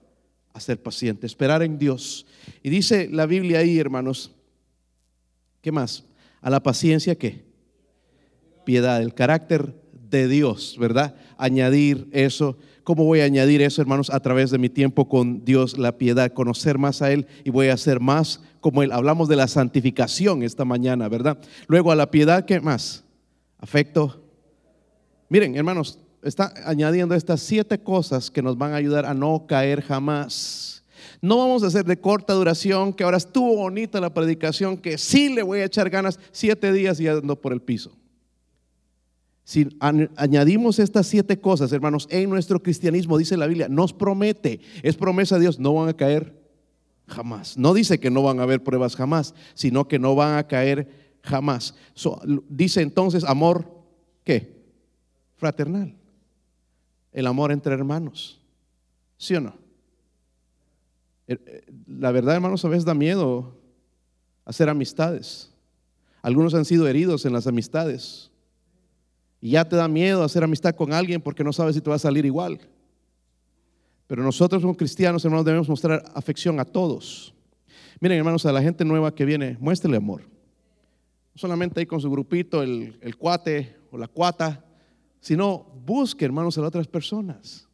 a 0.54 0.60
ser 0.60 0.82
paciente, 0.82 1.26
esperar 1.26 1.62
en 1.62 1.76
Dios. 1.76 2.24
Y 2.62 2.70
dice 2.70 3.06
la 3.12 3.26
Biblia 3.26 3.58
ahí, 3.58 3.78
hermanos, 3.78 4.34
¿qué 5.60 5.72
más? 5.72 6.04
A 6.40 6.50
la 6.50 6.62
paciencia, 6.62 7.16
¿qué? 7.16 7.44
Piedad, 8.64 9.00
el 9.02 9.14
carácter 9.14 9.74
de 10.10 10.28
Dios, 10.28 10.76
¿verdad? 10.78 11.14
Añadir 11.38 12.08
eso. 12.12 12.58
¿Cómo 12.84 13.04
voy 13.04 13.20
a 13.20 13.24
añadir 13.24 13.62
eso, 13.62 13.80
hermanos? 13.80 14.10
A 14.10 14.20
través 14.20 14.50
de 14.50 14.58
mi 14.58 14.68
tiempo 14.68 15.08
con 15.08 15.44
Dios, 15.44 15.78
la 15.78 15.96
piedad, 15.96 16.32
conocer 16.32 16.78
más 16.78 17.02
a 17.02 17.12
Él 17.12 17.26
y 17.44 17.50
voy 17.50 17.68
a 17.68 17.76
ser 17.76 18.00
más 18.00 18.40
como 18.60 18.82
Él. 18.82 18.92
Hablamos 18.92 19.28
de 19.28 19.36
la 19.36 19.48
santificación 19.48 20.42
esta 20.42 20.64
mañana, 20.64 21.08
¿verdad? 21.08 21.38
Luego 21.68 21.92
a 21.92 21.96
la 21.96 22.10
piedad, 22.10 22.44
¿qué 22.44 22.60
más? 22.60 23.04
Afecto. 23.58 24.24
Miren, 25.28 25.54
hermanos, 25.56 25.98
está 26.22 26.52
añadiendo 26.64 27.14
estas 27.14 27.40
siete 27.40 27.78
cosas 27.78 28.30
que 28.30 28.42
nos 28.42 28.58
van 28.58 28.72
a 28.72 28.76
ayudar 28.76 29.06
a 29.06 29.14
no 29.14 29.46
caer 29.46 29.82
jamás. 29.82 30.79
No 31.22 31.36
vamos 31.36 31.62
a 31.62 31.66
hacer 31.66 31.84
de 31.84 32.00
corta 32.00 32.32
duración, 32.32 32.92
que 32.92 33.04
ahora 33.04 33.18
estuvo 33.18 33.56
bonita 33.56 34.00
la 34.00 34.14
predicación, 34.14 34.78
que 34.78 34.96
sí 34.96 35.28
le 35.28 35.42
voy 35.42 35.60
a 35.60 35.66
echar 35.66 35.90
ganas 35.90 36.18
siete 36.32 36.72
días 36.72 36.98
y 37.00 37.08
ando 37.08 37.40
por 37.40 37.52
el 37.52 37.60
piso. 37.60 37.96
Si 39.44 39.68
añadimos 39.80 40.78
estas 40.78 41.08
siete 41.08 41.40
cosas, 41.40 41.72
hermanos, 41.72 42.06
en 42.10 42.30
nuestro 42.30 42.62
cristianismo, 42.62 43.18
dice 43.18 43.36
la 43.36 43.48
Biblia, 43.48 43.68
nos 43.68 43.92
promete, 43.92 44.60
es 44.82 44.96
promesa 44.96 45.34
de 45.34 45.42
Dios, 45.42 45.58
no 45.58 45.74
van 45.74 45.88
a 45.88 45.96
caer 45.96 46.40
jamás. 47.08 47.58
No 47.58 47.74
dice 47.74 47.98
que 47.98 48.10
no 48.10 48.22
van 48.22 48.38
a 48.38 48.44
haber 48.44 48.62
pruebas 48.62 48.96
jamás, 48.96 49.34
sino 49.54 49.88
que 49.88 49.98
no 49.98 50.14
van 50.14 50.38
a 50.38 50.46
caer 50.46 51.18
jamás. 51.22 51.74
dice 52.48 52.80
entonces 52.80 53.24
amor, 53.24 53.84
¿qué? 54.24 54.62
Fraternal. 55.36 55.96
El 57.12 57.26
amor 57.26 57.50
entre 57.50 57.74
hermanos. 57.74 58.40
¿Sí 59.18 59.34
o 59.34 59.40
no? 59.40 59.59
Eh, 61.30 61.62
la 61.86 62.10
verdad, 62.10 62.34
hermanos, 62.34 62.64
a 62.64 62.68
veces 62.68 62.84
da 62.84 62.94
miedo 62.94 63.56
hacer 64.44 64.68
amistades. 64.68 65.52
Algunos 66.22 66.54
han 66.54 66.64
sido 66.64 66.88
heridos 66.88 67.24
en 67.24 67.32
las 67.32 67.46
amistades. 67.46 68.32
Y 69.40 69.50
ya 69.50 69.68
te 69.68 69.76
da 69.76 69.86
miedo 69.86 70.24
hacer 70.24 70.42
amistad 70.42 70.74
con 70.74 70.92
alguien 70.92 71.22
porque 71.22 71.44
no 71.44 71.52
sabes 71.52 71.76
si 71.76 71.80
te 71.80 71.88
va 71.88 71.96
a 71.96 72.00
salir 72.00 72.26
igual. 72.26 72.60
Pero 74.08 74.24
nosotros 74.24 74.60
como 74.60 74.76
cristianos, 74.76 75.24
hermanos, 75.24 75.46
debemos 75.46 75.68
mostrar 75.68 76.04
afección 76.14 76.58
a 76.58 76.64
todos. 76.64 77.32
Miren, 78.00 78.18
hermanos, 78.18 78.44
a 78.44 78.52
la 78.52 78.60
gente 78.60 78.84
nueva 78.84 79.14
que 79.14 79.24
viene, 79.24 79.56
muéstrele 79.60 79.98
amor. 79.98 80.22
No 80.22 81.36
solamente 81.36 81.78
ahí 81.78 81.86
con 81.86 82.00
su 82.00 82.10
grupito, 82.10 82.60
el, 82.60 82.98
el 83.00 83.16
cuate 83.16 83.76
o 83.92 83.98
la 83.98 84.08
cuata, 84.08 84.64
sino 85.20 85.64
busque, 85.86 86.24
hermanos, 86.24 86.58
a 86.58 86.62
las 86.62 86.68
otras 86.68 86.88
personas. 86.88 87.69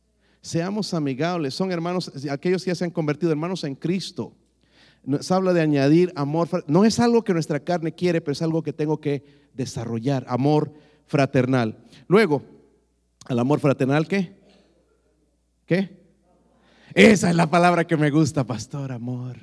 Seamos 0.46 0.94
amigables. 0.94 1.54
Son 1.54 1.72
hermanos, 1.72 2.12
aquellos 2.30 2.62
que 2.62 2.70
ya 2.70 2.76
se 2.76 2.84
han 2.84 2.92
convertido 2.92 3.32
hermanos 3.32 3.64
en 3.64 3.74
Cristo. 3.74 4.32
Se 5.18 5.34
habla 5.34 5.52
de 5.52 5.60
añadir 5.60 6.12
amor. 6.14 6.48
No 6.68 6.84
es 6.84 7.00
algo 7.00 7.24
que 7.24 7.32
nuestra 7.32 7.58
carne 7.58 7.92
quiere, 7.92 8.20
pero 8.20 8.30
es 8.30 8.42
algo 8.42 8.62
que 8.62 8.72
tengo 8.72 9.00
que 9.00 9.24
desarrollar. 9.54 10.24
Amor 10.28 10.72
fraternal. 11.08 11.76
Luego, 12.06 12.44
al 13.26 13.40
amor 13.40 13.58
fraternal, 13.58 14.06
¿qué? 14.06 14.36
¿Qué? 15.66 16.00
Esa 16.94 17.28
es 17.28 17.34
la 17.34 17.50
palabra 17.50 17.84
que 17.84 17.96
me 17.96 18.10
gusta, 18.10 18.44
pastor, 18.44 18.92
amor. 18.92 19.38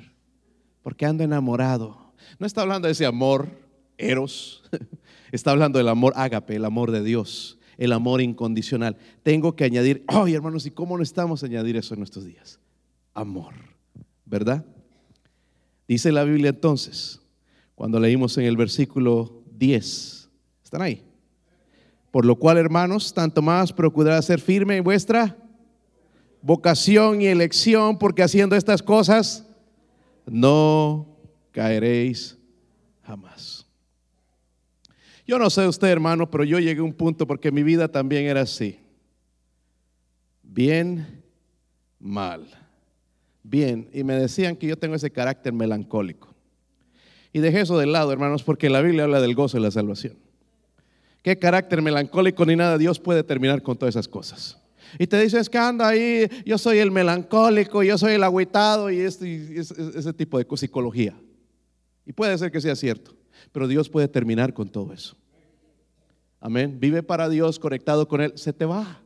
Porque 0.80 1.04
ando 1.04 1.22
enamorado. 1.22 2.14
No 2.38 2.46
está 2.46 2.62
hablando 2.62 2.86
de 2.86 2.92
ese 2.92 3.04
amor 3.04 3.50
eros, 3.98 4.62
está 5.32 5.50
hablando 5.50 5.76
del 5.76 5.88
amor 5.88 6.14
ágape, 6.16 6.56
el 6.56 6.64
amor 6.64 6.92
de 6.92 7.02
Dios, 7.02 7.58
el 7.78 7.92
amor 7.92 8.20
incondicional. 8.20 8.96
Tengo 9.22 9.54
que 9.56 9.64
añadir, 9.64 10.04
ay 10.06 10.34
hermanos, 10.34 10.66
¿y 10.66 10.70
cómo 10.70 10.96
no 10.96 11.02
estamos 11.02 11.42
a 11.42 11.46
añadir 11.46 11.76
eso 11.76 11.94
en 11.94 12.00
nuestros 12.00 12.24
días? 12.24 12.58
Amor, 13.12 13.54
¿verdad? 14.24 14.64
Dice 15.86 16.12
la 16.12 16.24
Biblia 16.24 16.50
entonces, 16.50 17.20
cuando 17.74 18.00
leímos 18.00 18.36
en 18.38 18.44
el 18.44 18.56
versículo 18.56 19.42
10, 19.56 20.28
¿están 20.62 20.82
ahí? 20.82 21.02
Por 22.10 22.24
lo 22.24 22.36
cual, 22.36 22.58
hermanos, 22.58 23.12
tanto 23.12 23.42
más 23.42 23.72
procurad 23.72 24.22
ser 24.22 24.40
firme 24.40 24.76
en 24.76 24.84
vuestra 24.84 25.36
vocación 26.44 27.22
y 27.22 27.26
elección, 27.26 27.98
porque 27.98 28.22
haciendo 28.22 28.54
estas 28.54 28.82
cosas 28.82 29.46
no 30.26 31.06
caeréis 31.52 32.36
jamás. 33.02 33.53
Yo 35.26 35.38
no 35.38 35.48
sé 35.50 35.66
usted, 35.66 35.88
hermano, 35.88 36.30
pero 36.30 36.44
yo 36.44 36.58
llegué 36.58 36.80
a 36.80 36.84
un 36.84 36.92
punto 36.92 37.26
porque 37.26 37.50
mi 37.50 37.62
vida 37.62 37.88
también 37.88 38.26
era 38.26 38.42
así. 38.42 38.78
Bien, 40.42 41.22
mal. 41.98 42.46
Bien. 43.42 43.88
Y 43.92 44.04
me 44.04 44.14
decían 44.14 44.56
que 44.56 44.66
yo 44.66 44.76
tengo 44.76 44.94
ese 44.94 45.10
carácter 45.10 45.52
melancólico. 45.52 46.34
Y 47.32 47.40
dejé 47.40 47.62
eso 47.62 47.78
de 47.78 47.86
lado, 47.86 48.12
hermanos, 48.12 48.42
porque 48.42 48.70
la 48.70 48.80
Biblia 48.80 49.04
habla 49.04 49.20
del 49.20 49.34
gozo 49.34 49.56
de 49.56 49.62
la 49.62 49.70
salvación 49.70 50.16
qué 51.24 51.38
carácter 51.38 51.80
melancólico 51.80 52.44
ni 52.44 52.54
nada, 52.54 52.76
Dios 52.76 53.00
puede 53.00 53.24
terminar 53.24 53.62
con 53.62 53.78
todas 53.78 53.94
esas 53.94 54.06
cosas. 54.06 54.58
Y 54.98 55.06
te 55.06 55.18
dices 55.18 55.48
que 55.48 55.56
anda 55.56 55.88
ahí, 55.88 56.28
yo 56.44 56.58
soy 56.58 56.78
el 56.78 56.90
melancólico, 56.90 57.82
yo 57.82 57.96
soy 57.96 58.12
el 58.12 58.22
agüitado 58.22 58.90
y, 58.90 59.00
este, 59.00 59.58
ese 59.58 60.12
tipo 60.12 60.38
de 60.38 60.46
psicología. 60.56 61.16
Y 62.04 62.12
puede 62.12 62.36
ser 62.36 62.52
que 62.52 62.60
sea 62.60 62.76
cierto, 62.76 63.16
pero 63.52 63.68
Dios 63.68 63.88
puede 63.88 64.08
terminar 64.08 64.54
con 64.54 64.68
todo 64.68 64.92
eso. 64.92 65.16
Amén. 66.40 66.78
Vive 66.78 67.02
para 67.02 67.28
Dios, 67.28 67.58
conectado 67.58 68.06
con 68.06 68.20
Él, 68.20 68.32
se 68.36 68.52
te 68.52 68.64
va. 68.64 69.00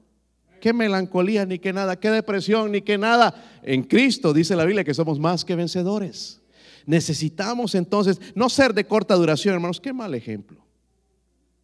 Qué 0.60 0.72
melancolía, 0.72 1.46
ni 1.46 1.58
qué 1.58 1.72
nada, 1.72 1.98
qué 2.00 2.10
depresión, 2.10 2.72
ni 2.72 2.82
qué 2.82 2.98
nada. 2.98 3.60
En 3.62 3.84
Cristo 3.84 4.32
dice 4.32 4.56
la 4.56 4.64
Biblia 4.64 4.84
que 4.84 4.94
somos 4.94 5.18
más 5.18 5.44
que 5.44 5.54
vencedores. 5.54 6.40
Necesitamos 6.84 7.74
entonces 7.74 8.20
no 8.34 8.48
ser 8.48 8.74
de 8.74 8.84
corta 8.84 9.14
duración, 9.14 9.54
hermanos. 9.54 9.80
Qué 9.80 9.92
mal 9.92 10.14
ejemplo. 10.14 10.64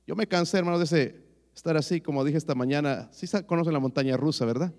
Yo 0.07 0.15
me 0.15 0.27
cansé, 0.27 0.59
hermano, 0.59 0.79
de 0.79 0.85
ese, 0.85 1.25
estar 1.57 1.77
así, 1.77 2.01
como 2.01 2.25
dije 2.25 2.39
esta 2.39 2.55
mañana. 2.55 3.09
Sí 3.11 3.27
conocen 3.47 3.73
la 3.73 3.81
montaña 3.81 4.17
rusa, 4.17 4.45
¿verdad? 4.45 4.73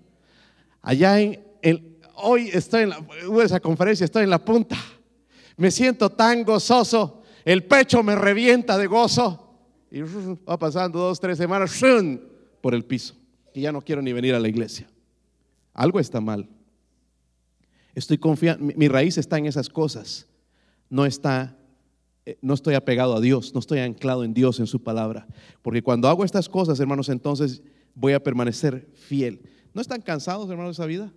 Allá 0.82 1.20
en, 1.20 1.44
el, 1.62 1.98
hoy 2.14 2.48
estoy 2.52 2.84
en 2.84 2.90
la, 2.90 3.06
esa 3.42 3.60
conferencia, 3.60 4.04
estoy 4.04 4.24
en 4.24 4.30
la 4.30 4.44
punta. 4.44 4.76
Me 5.56 5.70
siento 5.70 6.10
tan 6.10 6.44
gozoso, 6.44 7.15
el 7.46 7.64
pecho 7.64 8.02
me 8.02 8.14
revienta 8.14 8.76
de 8.76 8.86
gozo. 8.86 9.42
Y 9.90 10.00
va 10.00 10.58
pasando 10.58 10.98
dos, 10.98 11.18
tres 11.18 11.38
semanas 11.38 11.80
por 12.60 12.74
el 12.74 12.84
piso. 12.84 13.14
Y 13.54 13.62
ya 13.62 13.72
no 13.72 13.80
quiero 13.80 14.02
ni 14.02 14.12
venir 14.12 14.34
a 14.34 14.40
la 14.40 14.48
iglesia. 14.48 14.86
Algo 15.72 15.98
está 15.98 16.20
mal. 16.20 16.48
Estoy 17.94 18.18
confiando, 18.18 18.74
mi 18.76 18.88
raíz 18.88 19.16
está 19.16 19.38
en 19.38 19.46
esas 19.46 19.70
cosas. 19.70 20.26
No 20.90 21.06
está 21.06 21.56
eh, 22.26 22.36
no 22.42 22.54
estoy 22.54 22.74
apegado 22.74 23.16
a 23.16 23.20
Dios, 23.20 23.54
no 23.54 23.60
estoy 23.60 23.78
anclado 23.78 24.24
en 24.24 24.34
Dios, 24.34 24.58
en 24.58 24.66
su 24.66 24.82
palabra. 24.82 25.28
Porque 25.62 25.80
cuando 25.80 26.08
hago 26.08 26.24
estas 26.24 26.48
cosas, 26.48 26.80
hermanos, 26.80 27.08
entonces 27.08 27.62
voy 27.94 28.12
a 28.12 28.22
permanecer 28.22 28.90
fiel. 28.92 29.40
¿No 29.72 29.80
están 29.80 30.02
cansados, 30.02 30.50
hermanos, 30.50 30.76
de 30.76 30.82
esa 30.82 30.86
vida? 30.86 31.12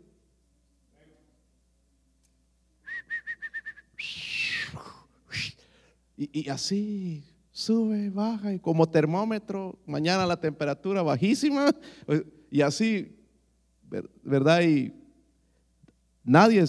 Y, 6.22 6.50
así 6.50 7.24
sube, 7.52 8.10
baja, 8.10 8.54
y 8.54 8.60
como 8.60 8.90
termómetro, 8.90 9.80
mañana 9.86 10.26
la 10.26 10.40
temperatura 10.40 11.02
bajísima, 11.02 11.74
y 12.52 12.62
así, 12.62 13.16
¿verdad? 14.24 14.62
Y 14.64 14.94
nadie 16.24 16.66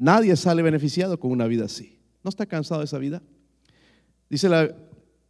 Nadie 0.00 0.34
sale 0.34 0.62
beneficiado 0.62 1.20
con 1.20 1.30
una 1.30 1.46
vida 1.46 1.66
así. 1.66 1.98
¿No 2.24 2.30
está 2.30 2.46
cansado 2.46 2.80
de 2.80 2.86
esa 2.86 2.96
vida? 2.96 3.22
Dice 4.30 4.48
la, 4.48 4.74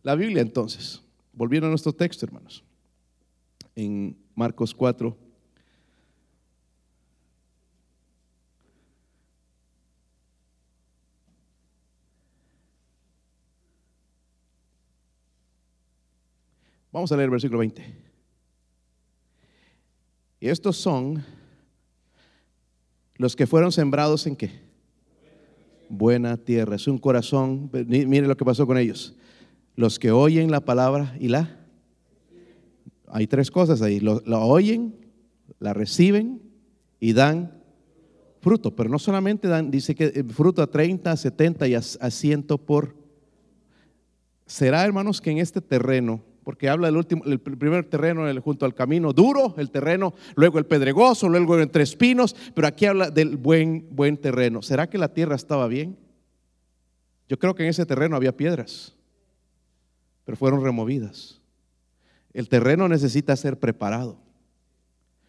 la 0.04 0.14
Biblia 0.14 0.42
entonces, 0.42 1.02
volviendo 1.32 1.66
a 1.66 1.70
nuestro 1.70 1.92
texto, 1.92 2.24
hermanos, 2.24 2.62
en 3.74 4.16
Marcos 4.36 4.72
4. 4.72 5.18
Vamos 16.92 17.12
a 17.12 17.16
leer 17.16 17.26
el 17.26 17.30
versículo 17.30 17.60
20. 17.60 18.10
Y 20.40 20.48
estos 20.48 20.76
son 20.76 21.22
los 23.16 23.36
que 23.36 23.46
fueron 23.46 23.70
sembrados 23.70 24.26
en 24.26 24.34
qué? 24.34 24.50
Buena 25.88 26.36
tierra. 26.36 26.76
Es 26.76 26.88
un 26.88 26.98
corazón. 26.98 27.70
Mire 27.86 28.26
lo 28.26 28.36
que 28.36 28.44
pasó 28.44 28.66
con 28.66 28.76
ellos. 28.78 29.14
Los 29.76 29.98
que 29.98 30.10
oyen 30.10 30.50
la 30.50 30.60
palabra 30.64 31.14
y 31.20 31.28
la. 31.28 31.58
Hay 33.06 33.26
tres 33.26 33.50
cosas 33.50 33.82
ahí. 33.82 34.00
Lo, 34.00 34.22
oyen, 34.26 34.96
la 35.58 35.74
reciben 35.74 36.42
y 36.98 37.12
dan 37.12 37.62
fruto. 38.40 38.74
Pero 38.74 38.88
no 38.88 38.98
solamente 38.98 39.46
dan, 39.46 39.70
dice 39.70 39.94
que 39.94 40.06
eh, 40.06 40.24
fruto 40.24 40.62
a 40.62 40.70
30, 40.70 41.16
70 41.16 41.68
y 41.68 41.74
a, 41.74 41.78
a 41.78 42.10
100 42.10 42.42
por. 42.44 42.96
Será, 44.46 44.84
hermanos, 44.84 45.20
que 45.20 45.30
en 45.30 45.38
este 45.38 45.60
terreno 45.60 46.29
porque 46.50 46.68
habla 46.68 46.88
del 46.88 46.96
último, 46.96 47.22
el 47.26 47.38
primer 47.38 47.84
terreno 47.84 48.24
junto 48.42 48.66
al 48.66 48.74
camino 48.74 49.12
duro, 49.12 49.54
el 49.56 49.70
terreno, 49.70 50.14
luego 50.34 50.58
el 50.58 50.66
pedregoso, 50.66 51.28
luego 51.28 51.60
entre 51.60 51.84
espinos, 51.84 52.34
pero 52.56 52.66
aquí 52.66 52.86
habla 52.86 53.08
del 53.12 53.36
buen, 53.36 53.86
buen 53.92 54.16
terreno. 54.16 54.60
¿Será 54.60 54.90
que 54.90 54.98
la 54.98 55.14
tierra 55.14 55.36
estaba 55.36 55.68
bien? 55.68 55.96
Yo 57.28 57.38
creo 57.38 57.54
que 57.54 57.62
en 57.62 57.68
ese 57.68 57.86
terreno 57.86 58.16
había 58.16 58.36
piedras, 58.36 58.96
pero 60.24 60.36
fueron 60.36 60.64
removidas. 60.64 61.40
El 62.32 62.48
terreno 62.48 62.88
necesita 62.88 63.36
ser 63.36 63.56
preparado. 63.56 64.18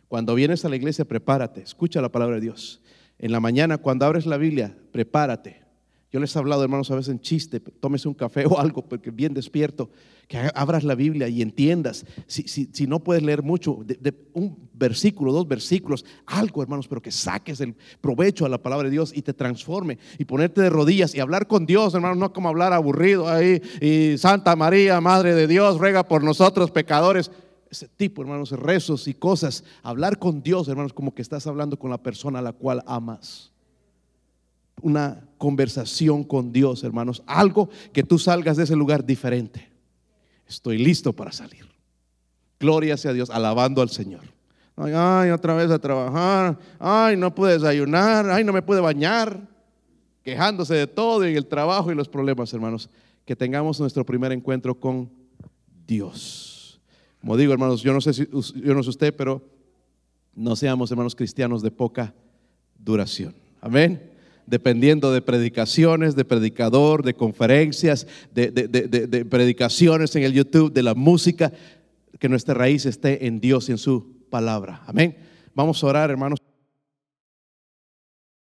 Cuando 0.07 0.33
vienes 0.33 0.65
a 0.65 0.69
la 0.69 0.75
iglesia, 0.75 1.05
prepárate, 1.05 1.61
escucha 1.61 2.01
la 2.01 2.09
palabra 2.09 2.37
de 2.37 2.41
Dios. 2.41 2.81
En 3.19 3.31
la 3.31 3.39
mañana, 3.39 3.77
cuando 3.77 4.07
abres 4.07 4.25
la 4.25 4.37
Biblia, 4.37 4.75
prepárate. 4.91 5.60
Yo 6.11 6.19
les 6.19 6.35
he 6.35 6.39
hablado, 6.39 6.61
hermanos, 6.61 6.91
a 6.91 6.95
veces 6.95 7.09
en 7.09 7.21
chiste, 7.21 7.61
tómese 7.61 8.09
un 8.09 8.13
café 8.13 8.45
o 8.49 8.59
algo, 8.59 8.83
porque 8.83 9.11
bien 9.11 9.33
despierto, 9.33 9.89
que 10.27 10.49
abras 10.55 10.83
la 10.83 10.93
Biblia 10.93 11.29
y 11.29 11.41
entiendas. 11.41 12.05
Si, 12.27 12.43
si, 12.47 12.87
no 12.87 12.99
puedes 12.99 13.23
leer 13.23 13.43
mucho, 13.43 13.79
de, 13.85 14.13
un 14.33 14.69
versículo, 14.73 15.31
dos 15.31 15.47
versículos, 15.47 16.03
algo, 16.25 16.61
hermanos, 16.61 16.87
pero 16.89 17.01
que 17.01 17.11
saques 17.11 17.61
el 17.61 17.75
provecho 18.01 18.45
a 18.45 18.49
la 18.49 18.61
palabra 18.61 18.89
de 18.89 18.91
Dios 18.91 19.13
y 19.15 19.21
te 19.21 19.33
transforme 19.33 19.99
y 20.17 20.25
ponerte 20.25 20.61
de 20.61 20.69
rodillas 20.69 21.15
y 21.15 21.21
hablar 21.21 21.47
con 21.47 21.65
Dios, 21.65 21.93
hermanos, 21.93 22.17
no 22.17 22.33
como 22.33 22.49
hablar 22.49 22.73
aburrido 22.73 23.29
ahí. 23.29 23.61
Y 23.79 24.17
Santa 24.17 24.55
María, 24.57 24.99
Madre 24.99 25.33
de 25.33 25.47
Dios, 25.47 25.77
ruega 25.77 26.05
por 26.05 26.23
nosotros 26.23 26.71
pecadores. 26.71 27.31
Ese 27.69 27.87
tipo, 27.87 28.21
hermanos, 28.21 28.51
rezos 28.51 29.07
y 29.07 29.13
cosas. 29.13 29.63
Hablar 29.81 30.19
con 30.19 30.43
Dios, 30.43 30.67
hermanos, 30.67 30.91
como 30.91 31.13
que 31.13 31.21
estás 31.21 31.47
hablando 31.47 31.79
con 31.79 31.89
la 31.89 32.03
persona 32.03 32.39
a 32.39 32.41
la 32.41 32.51
cual 32.51 32.83
amas 32.85 33.50
una 34.81 35.21
conversación 35.37 36.23
con 36.23 36.51
Dios, 36.51 36.83
hermanos. 36.83 37.23
Algo 37.25 37.69
que 37.93 38.03
tú 38.03 38.19
salgas 38.19 38.57
de 38.57 38.63
ese 38.63 38.75
lugar 38.75 39.03
diferente. 39.03 39.71
Estoy 40.47 40.77
listo 40.77 41.13
para 41.13 41.31
salir. 41.31 41.65
Gloria 42.59 42.95
sea 42.97 43.13
Dios, 43.13 43.29
alabando 43.29 43.81
al 43.81 43.89
Señor. 43.89 44.21
Ay, 44.75 45.31
otra 45.31 45.55
vez 45.55 45.71
a 45.71 45.79
trabajar. 45.79 46.59
Ay, 46.77 47.17
no 47.17 47.33
pude 47.33 47.53
desayunar. 47.53 48.29
Ay, 48.29 48.43
no 48.43 48.53
me 48.53 48.61
pude 48.61 48.79
bañar. 48.79 49.47
Quejándose 50.23 50.75
de 50.75 50.85
todo 50.85 51.27
y 51.27 51.35
el 51.35 51.47
trabajo 51.47 51.91
y 51.91 51.95
los 51.95 52.07
problemas, 52.07 52.53
hermanos. 52.53 52.89
Que 53.25 53.35
tengamos 53.35 53.79
nuestro 53.79 54.05
primer 54.05 54.31
encuentro 54.31 54.79
con 54.79 55.09
Dios. 55.87 56.79
Como 57.19 57.35
digo, 57.37 57.53
hermanos, 57.53 57.81
yo 57.81 57.93
no 57.93 58.01
sé 58.01 58.13
si 58.13 58.27
yo 58.27 58.73
no 58.73 58.83
sé 58.83 58.89
usted, 58.89 59.15
pero 59.15 59.41
no 60.35 60.55
seamos 60.55 60.91
hermanos 60.91 61.15
cristianos 61.15 61.63
de 61.63 61.71
poca 61.71 62.13
duración. 62.77 63.33
Amén 63.59 64.10
dependiendo 64.51 65.13
de 65.13 65.21
predicaciones, 65.21 66.13
de 66.17 66.25
predicador, 66.25 67.03
de 67.03 67.13
conferencias, 67.13 68.05
de, 68.35 69.25
predicaciones 69.29 70.13
en 70.17 70.23
el 70.23 70.33
YouTube, 70.33 70.73
de 70.73 70.83
la 70.83 70.93
música, 70.93 71.53
que 72.19 72.27
nuestra 72.27 72.53
raíz 72.53 72.85
esté 72.85 73.27
en 73.27 73.39
Dios 73.39 73.69
y 73.69 73.71
en 73.71 73.77
su 73.77 74.27
palabra. 74.29 74.83
Amén. 74.87 75.15
Vamos 75.55 75.81
a 75.81 75.87
orar, 75.87 76.11
hermanos. 76.11 76.50